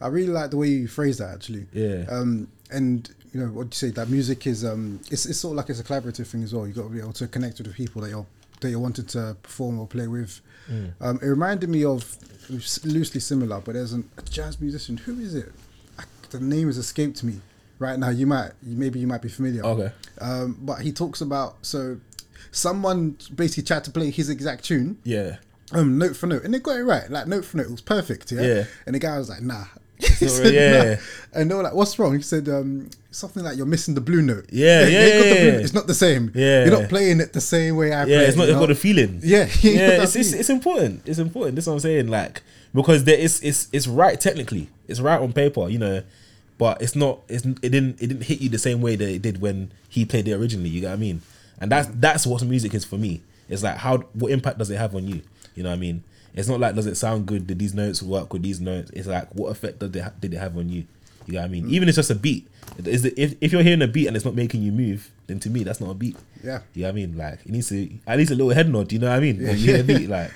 [0.00, 1.66] I really like the way you phrase that actually.
[1.72, 2.06] Yeah.
[2.10, 5.56] Um, and you know what you say that music is um, it's, it's sort of
[5.58, 6.66] like it's a collaborative thing as well.
[6.66, 8.26] You got to be able to connect with the people that you're
[8.60, 10.40] that you're wanted to perform or play with.
[10.70, 10.92] Mm.
[11.00, 12.16] Um, it reminded me of
[12.84, 14.96] loosely similar, but there's an, a jazz musician.
[14.98, 15.52] Who is it?
[15.98, 17.40] I, the name has escaped me
[17.78, 18.10] right now.
[18.10, 19.64] You might maybe you might be familiar.
[19.64, 19.92] Okay.
[20.20, 21.98] Um, but he talks about so
[22.50, 25.36] someone basically tried to play his exact tune yeah,
[25.72, 27.10] um, note for note, and they got it right.
[27.10, 28.32] Like note for note, it was perfect.
[28.32, 28.42] Yeah.
[28.42, 28.64] Yeah.
[28.86, 29.64] And the guy was like, "Nah."
[30.18, 30.96] He said, right, yeah.
[31.32, 34.22] And they were like, "What's wrong?" He said, um, "Something like you're missing the blue
[34.22, 35.64] note." Yeah, yeah, yeah, yeah.
[35.64, 36.30] It's not the same.
[36.34, 36.64] Yeah.
[36.64, 38.12] You're not playing it the same way I play.
[38.14, 38.20] yeah.
[38.20, 38.44] It's not.
[38.44, 38.60] you It's know?
[38.66, 39.20] got a feeling.
[39.22, 40.02] Yeah, you ain't got yeah.
[40.02, 41.02] It's, it's it's important.
[41.06, 41.56] It's important.
[41.56, 42.08] This is what I'm saying.
[42.08, 42.42] Like
[42.74, 44.68] because there is it's it's right technically.
[44.86, 45.68] It's right on paper.
[45.68, 46.02] You know.
[46.58, 47.20] But it's not.
[47.28, 48.02] It's, it didn't.
[48.02, 50.68] It didn't hit you the same way that it did when he played it originally.
[50.70, 51.22] You get what I mean?
[51.60, 53.20] And that's that's what music is for me.
[53.48, 55.22] It's like how what impact does it have on you?
[55.54, 56.02] You know what I mean?
[56.38, 57.48] It's not like does it sound good?
[57.48, 58.90] Did these notes work with these notes?
[58.94, 60.84] It's like what effect did it ha- did it have on you?
[61.26, 61.66] You know what I mean?
[61.66, 61.70] Mm.
[61.72, 62.46] Even if it's just a beat.
[62.84, 65.40] Is it, if if you're hearing a beat and it's not making you move, then
[65.40, 66.16] to me that's not a beat.
[66.44, 66.60] Yeah.
[66.74, 67.16] You know what I mean?
[67.18, 68.92] Like it needs to at least a little head nod.
[68.92, 69.42] You know what I mean?
[69.42, 70.32] When you hear a beat, like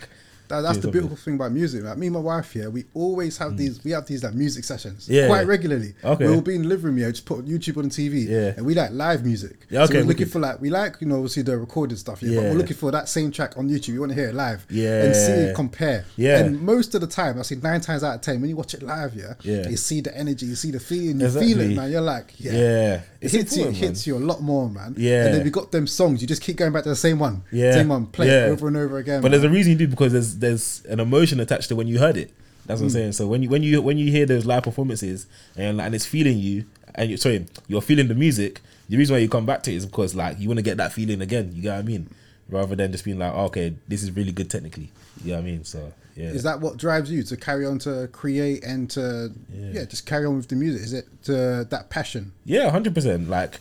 [0.53, 1.83] That, that's the beautiful thing about music.
[1.83, 3.83] Like me and my wife here, we always have these.
[3.83, 5.15] We have these like music sessions Mm.
[5.15, 5.27] Yeah.
[5.29, 5.95] quite regularly.
[6.05, 6.27] Okay.
[6.27, 8.29] we'll be in the living room here, just put YouTube on the TV.
[8.29, 8.53] Yeah.
[8.57, 9.57] and we like live music.
[9.71, 12.23] Yeah, so okay, we're looking for like we like you know obviously the recorded stuff.
[12.23, 13.95] Yeah, but we're looking for that same track on YouTube.
[13.95, 14.67] We want to hear it live.
[14.71, 15.05] Yeah.
[15.05, 16.05] and see compare.
[16.17, 16.39] Yeah.
[16.41, 18.75] and most of the time, I see nine times out of ten when you watch
[18.75, 19.69] it live, yeah, Yeah.
[19.69, 21.91] you see the energy, you see the feeling, you feel it, man.
[21.91, 22.53] You're like, yeah.
[22.53, 23.01] Yeah.
[23.21, 24.95] It hits you, it hits you a lot more, man.
[24.99, 25.27] Yeah.
[25.27, 26.21] and then we got them songs.
[26.21, 27.73] You just keep going back to the same one, Yeah.
[27.73, 28.47] same one, play Yeah.
[28.47, 29.23] it over and over again.
[29.23, 29.41] But man.
[29.41, 32.17] there's a reason you do because there's there's an emotion attached to when you heard
[32.19, 32.31] it.
[32.67, 33.13] That's what I'm saying.
[33.13, 35.27] So when you when you when you hear those live performances
[35.57, 36.65] and and it's feeling you
[36.95, 38.61] and you're sorry you're feeling the music.
[38.89, 40.77] The reason why you come back to it is because like you want to get
[40.77, 41.51] that feeling again.
[41.55, 42.09] You get what I mean?
[42.51, 44.91] Rather than just being like, oh, okay, this is really good technically.
[45.25, 45.65] You know what I mean?
[45.65, 46.29] So yeah.
[46.29, 49.85] Is that what drives you to carry on to create and to yeah, Yeah.
[49.87, 50.83] just carry on with the music?
[50.83, 52.33] Is it uh, that passion?
[52.45, 53.31] Yeah, hundred percent.
[53.31, 53.59] Like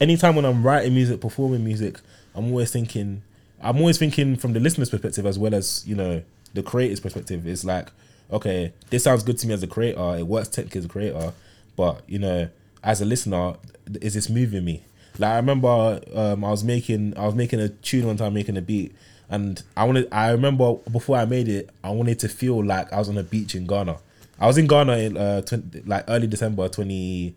[0.00, 1.98] anytime when I'm writing music, performing music,
[2.34, 3.22] I'm always thinking.
[3.62, 7.46] I'm always thinking from the listener's perspective as well as you know the creator's perspective.
[7.46, 7.88] It's like,
[8.30, 10.16] okay, this sounds good to me as a creator.
[10.16, 11.32] It works technically as a creator,
[11.76, 12.48] but you know,
[12.82, 13.54] as a listener,
[14.00, 14.82] is this moving me?
[15.18, 18.56] Like I remember, um, I was making, I was making a tune one time, making
[18.56, 18.94] a beat,
[19.28, 20.08] and I wanted.
[20.12, 23.22] I remember before I made it, I wanted to feel like I was on a
[23.22, 23.98] beach in Ghana.
[24.40, 27.36] I was in Ghana in uh, 20, like early December twenty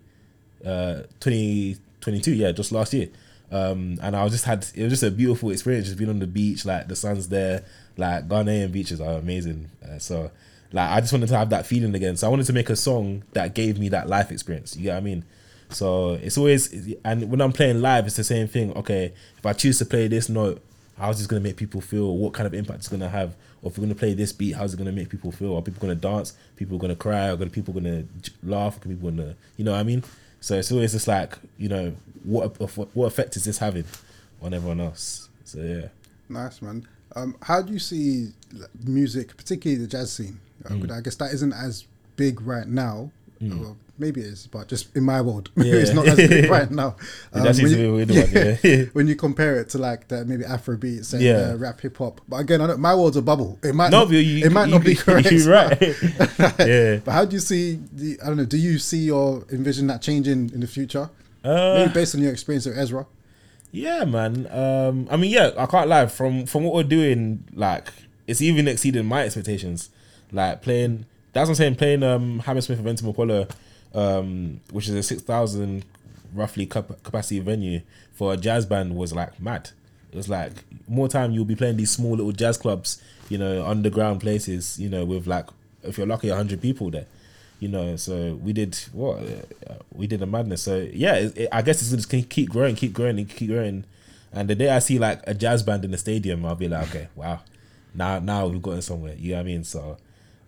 [0.64, 3.08] uh 2022 yeah just last year
[3.50, 6.26] um and i just had it was just a beautiful experience just being on the
[6.26, 7.64] beach like the sun's there
[7.96, 9.70] like ghanaian beaches are amazing.
[9.84, 10.30] Uh, so
[10.72, 12.16] like i just wanted to have that feeling again.
[12.16, 14.94] So i wanted to make a song that gave me that life experience you get
[14.94, 15.24] what i mean?
[15.70, 19.52] So it's always and when i'm playing live it's the same thing okay if i
[19.52, 20.62] choose to play this note
[20.98, 22.16] how's this to make people feel?
[22.16, 23.36] What kind of impact it's to have?
[23.62, 25.56] Or if we're to play this beat how's it to make people feel?
[25.56, 26.32] Are people to dance?
[26.56, 27.28] People to cry?
[27.28, 28.76] Are people going to laugh?
[28.76, 30.02] Are people to you know what i mean
[30.40, 31.92] so it's always just like you know
[32.24, 32.58] what
[32.94, 33.84] what effect is this having
[34.42, 35.88] on everyone else so yeah
[36.30, 36.86] Nice man.
[37.16, 38.32] Um, how do you see
[38.84, 40.38] music, particularly the jazz scene?
[40.64, 40.90] Uh, Mm.
[40.90, 41.86] I guess that isn't as
[42.16, 43.10] big right now
[43.40, 45.50] Well, maybe it is, but just in my world.
[45.56, 45.74] Yeah.
[45.74, 46.96] it's not as big right now.
[47.32, 48.84] Um, That's when you- a weird one, yeah.
[48.92, 51.50] when you compare it to like the maybe Afrobeats and Yeah.
[51.52, 53.58] uh, rap hip hop, but again, I my world's a bubble.
[53.62, 55.30] It might No, not, you, it might you, not be correct.
[55.30, 55.80] You're right.
[56.58, 56.96] yeah.
[57.04, 58.18] But how do you see the?
[58.22, 58.44] I don't know.
[58.44, 61.10] Do you see or envision that changing in the future?
[61.44, 63.06] Uh, Maybe based on your experience with Ezra.
[63.70, 64.46] Yeah, man.
[64.50, 66.06] Um, I mean, yeah, I can't lie.
[66.06, 67.88] From from what we're doing, like
[68.26, 69.90] it's even exceeding my expectations.
[70.32, 71.74] Like playing, that's what I'm saying.
[71.76, 73.48] Playing um Hammersmith Eventim Apollo,
[73.94, 75.84] um, which is a six thousand
[76.34, 77.80] roughly cap- capacity venue
[78.12, 79.70] for a jazz band was like mad.
[80.12, 80.52] It was like
[80.88, 84.88] more time you'll be playing these small little jazz clubs, you know, underground places, you
[84.88, 85.46] know, with like
[85.82, 87.06] if you're lucky, hundred people there
[87.60, 87.96] you know.
[87.96, 90.62] So we did what uh, we did a madness.
[90.62, 93.84] So yeah it, it- i guess it's just keep growing keep growing and keep growing.
[94.32, 96.88] And the day i see like a jazz band in the stadium i'll be like
[96.88, 97.40] okay wow.
[97.94, 99.64] Now now we've gotten somewhere you know what i mean?
[99.64, 99.96] So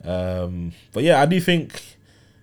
[0.05, 1.97] um but yeah i do think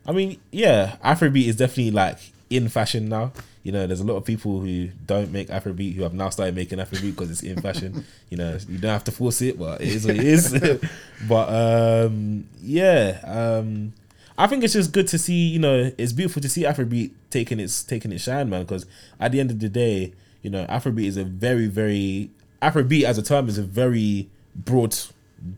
[0.07, 2.17] i mean yeah afrobeat is definitely like
[2.49, 3.31] in fashion now
[3.63, 6.55] you know there's a lot of people who don't make afrobeat who have now started
[6.55, 9.81] making afrobeat because it's in fashion you know you don't have to force it but
[9.81, 10.79] it is what it is
[11.27, 13.93] but um yeah um
[14.37, 17.59] I think it's just good to see, you know, it's beautiful to see Afrobeat taking
[17.59, 18.61] its taking its shine, man.
[18.61, 18.85] Because
[19.19, 22.29] at the end of the day, you know, Afrobeat is a very, very
[22.61, 24.95] Afrobeat as a term is a very broad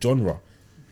[0.02, 0.40] genre.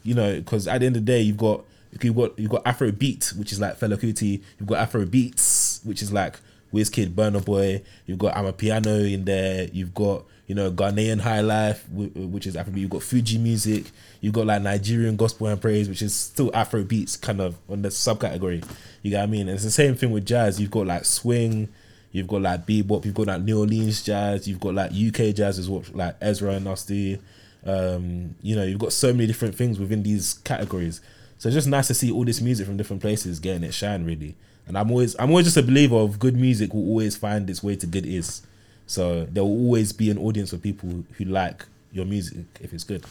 [0.04, 1.64] You know, because at the end of the day, you've got
[2.02, 4.42] you've got you've got Afrobeat, which is like Fela Kuti.
[4.60, 6.36] You've got Afrobeats, which is like
[6.74, 7.82] Wizkid, Burna Boy.
[8.06, 9.68] You've got Amapiano in there.
[9.72, 12.80] You've got you know Ghanaian High Life, which is Afrobeat.
[12.80, 13.92] You've got Fuji music.
[14.22, 17.90] You've got like Nigerian gospel and praise, which is still Afrobeats, kind of on the
[17.90, 18.66] subcategory.
[19.02, 19.42] You get what I mean?
[19.42, 20.60] And it's the same thing with jazz.
[20.60, 21.70] You've got like swing.
[22.12, 23.06] You've got like bebop.
[23.06, 24.48] You've got like New Orleans jazz.
[24.48, 27.18] You've got like UK jazz as well, like Ezra and do.
[27.66, 31.02] Um, you know, you've got so many different things within these categories.
[31.38, 34.06] So it's just nice to see all this music from different places getting it shine,
[34.06, 34.36] really.
[34.68, 37.64] And I'm always, I'm always just a believer of good music will always find its
[37.64, 38.42] way to good is.
[38.86, 42.84] So there will always be an audience of people who like your music if it's
[42.84, 43.06] good.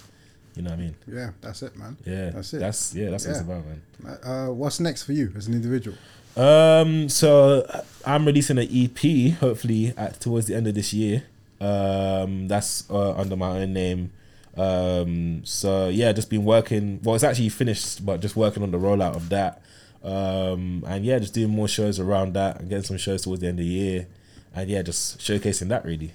[0.54, 0.94] You know what I mean?
[1.06, 1.96] Yeah, that's it, man.
[2.06, 2.60] Yeah, That's it.
[2.60, 4.18] That's yeah, that's what it's about, man.
[4.22, 5.96] Uh, what's next for you as an individual?
[6.34, 7.66] Um, so
[8.06, 11.24] I'm releasing an EP hopefully at towards the end of this year.
[11.60, 14.12] Um, that's uh, under my own name.
[14.56, 17.00] Um, so yeah, just been working.
[17.02, 19.62] Well, it's actually finished, but just working on the rollout of that.
[20.02, 23.48] Um, and yeah, just doing more shows around that and getting some shows towards the
[23.48, 24.06] end of the year.
[24.54, 26.12] And yeah, just showcasing that really.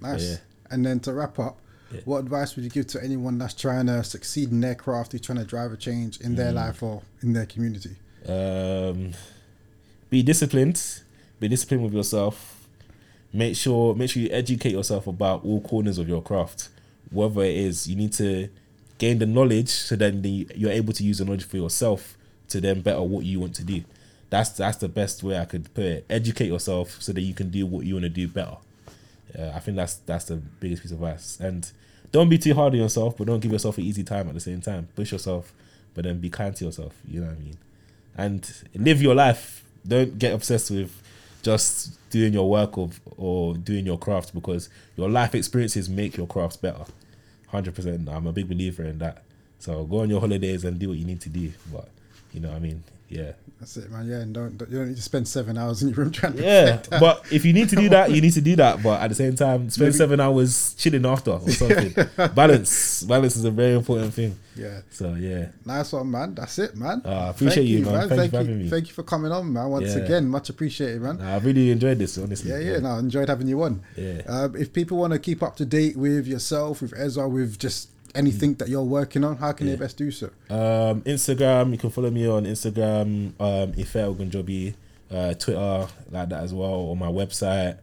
[0.00, 0.30] Nice.
[0.30, 0.36] Yeah.
[0.70, 1.58] And then to wrap up,
[1.92, 2.00] Yeah.
[2.06, 5.20] what advice would you give to anyone that's trying to succeed in their craft, who's
[5.20, 6.36] trying to drive a change in Mm.
[6.36, 7.96] their life or in their community?
[8.28, 9.12] um,
[10.08, 11.00] be disciplined
[11.40, 12.68] be disciplined with yourself
[13.32, 16.68] make sure make sure you educate yourself about all corners of your craft
[17.12, 18.48] whatever it is you need to
[18.98, 22.16] gain the knowledge so then the, you're able to use the knowledge for yourself
[22.48, 23.82] to then better what you want to do.
[24.30, 26.06] That's that's the best way i could put it.
[26.08, 28.56] Educate yourself so that you can do what you want to do better.
[29.36, 31.38] Uh, i think that's that's the biggest piece of advice.
[31.40, 31.70] And
[32.12, 34.40] don't be too hard on yourself but don't give yourself an easy time at the
[34.40, 34.88] same time.
[34.94, 35.52] Push yourself
[35.94, 37.58] but then be kind to yourself you know what i mean?
[38.16, 39.64] And live your life.
[39.86, 41.02] Don't get obsessed with
[41.42, 46.26] just doing your work or, or doing your craft because your life experiences make your
[46.26, 46.84] crafts better.
[47.52, 48.08] Hundred percent.
[48.08, 49.24] I'm a big believer in that.
[49.58, 51.52] So go on your holidays and do what you need to do.
[51.70, 51.88] But
[52.32, 54.08] you know, what I mean, yeah, That's it, man.
[54.08, 56.32] Yeah, and don't, don't you don't need to spend seven hours in your room trying
[56.32, 56.76] to yeah.
[56.76, 56.98] that.
[56.98, 58.82] But if you need to do that, you need to do that.
[58.82, 61.92] But at the same time, spend Maybe- seven hours chilling after or something.
[62.34, 63.02] Balance.
[63.02, 64.34] Balance is a very important thing.
[64.56, 65.48] yeah, So yeah.
[65.66, 66.34] nice one, man.
[66.34, 67.02] That's it, man.
[67.04, 68.08] Uh, I appreciate you, man.
[68.08, 68.68] Thank you for having me.
[68.70, 69.68] Thank you for coming on, man.
[69.68, 70.02] Once Yeah.
[70.04, 71.20] again, much appreciated, man.
[71.20, 72.50] I really enjoyed this, honestly.
[72.50, 73.82] Yeah, yeah, no, enjoyed having you on.
[73.94, 74.22] Yeah.
[74.26, 77.90] Um, if people want to keep up to date with yourself, with Ezra, with just
[78.14, 80.26] anything that you're working on, how can they best do so?
[80.50, 84.74] Um, Instagram, you can follow me on Instagram, um, Ife Ogunjobi,
[85.10, 87.78] uh, Twitter, like that as well, on my website.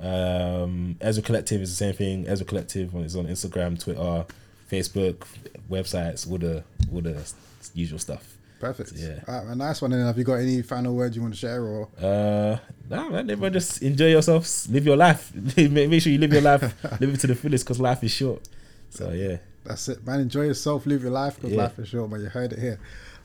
[0.00, 2.26] Um, Ezra Collective is the same thing.
[2.26, 4.24] Ezra Collective is on Instagram, Twitter,
[4.70, 5.26] Facebook,
[5.70, 7.32] websites, all the all the
[7.74, 8.36] usual stuff.
[8.60, 8.92] Perfect.
[8.94, 9.20] Yeah.
[9.26, 9.92] All right, man, nice one.
[9.92, 11.88] And have you got any final words you want to share or?
[11.98, 12.58] Uh,
[12.88, 15.34] nah, man, everyone just enjoy yourselves, live your life.
[15.56, 16.62] make sure you live your life,
[17.00, 18.46] live it to the fullest, because life is short.
[18.90, 19.38] So yeah,
[19.70, 20.18] That's it, man.
[20.18, 21.62] Enjoy yourself, live your life because Yeah.
[21.62, 22.20] life is short, man.
[22.20, 22.80] You heard it here.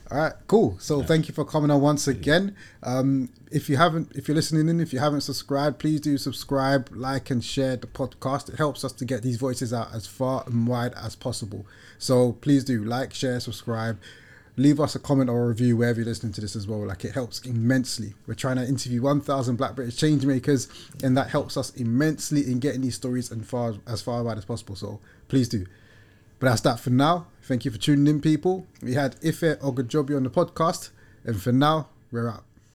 [0.08, 0.76] All right, cool.
[0.78, 2.54] So thank you for coming on once again.
[2.84, 6.88] Um, if you haven't, if you're listening in, if you haven't subscribed, please do subscribe,
[6.94, 8.48] like, and share the podcast.
[8.48, 11.66] It helps us to get these voices out as far and wide as possible.
[11.98, 13.98] So please do like, share, subscribe.
[14.56, 16.86] Leave us a comment or a review wherever you're listening to this as well.
[16.86, 18.14] Like it helps immensely.
[18.28, 20.68] We're trying to interview 1,000 Black British change makers,
[21.02, 24.44] and that helps us immensely in getting these stories and far as far wide as
[24.44, 24.76] possible.
[24.76, 25.66] So please do.
[26.38, 27.26] But that's that for now.
[27.42, 28.66] Thank you for tuning in, people.
[28.82, 30.90] We had Ife Ogunjobi on the podcast.
[31.24, 32.45] And for now, we're out.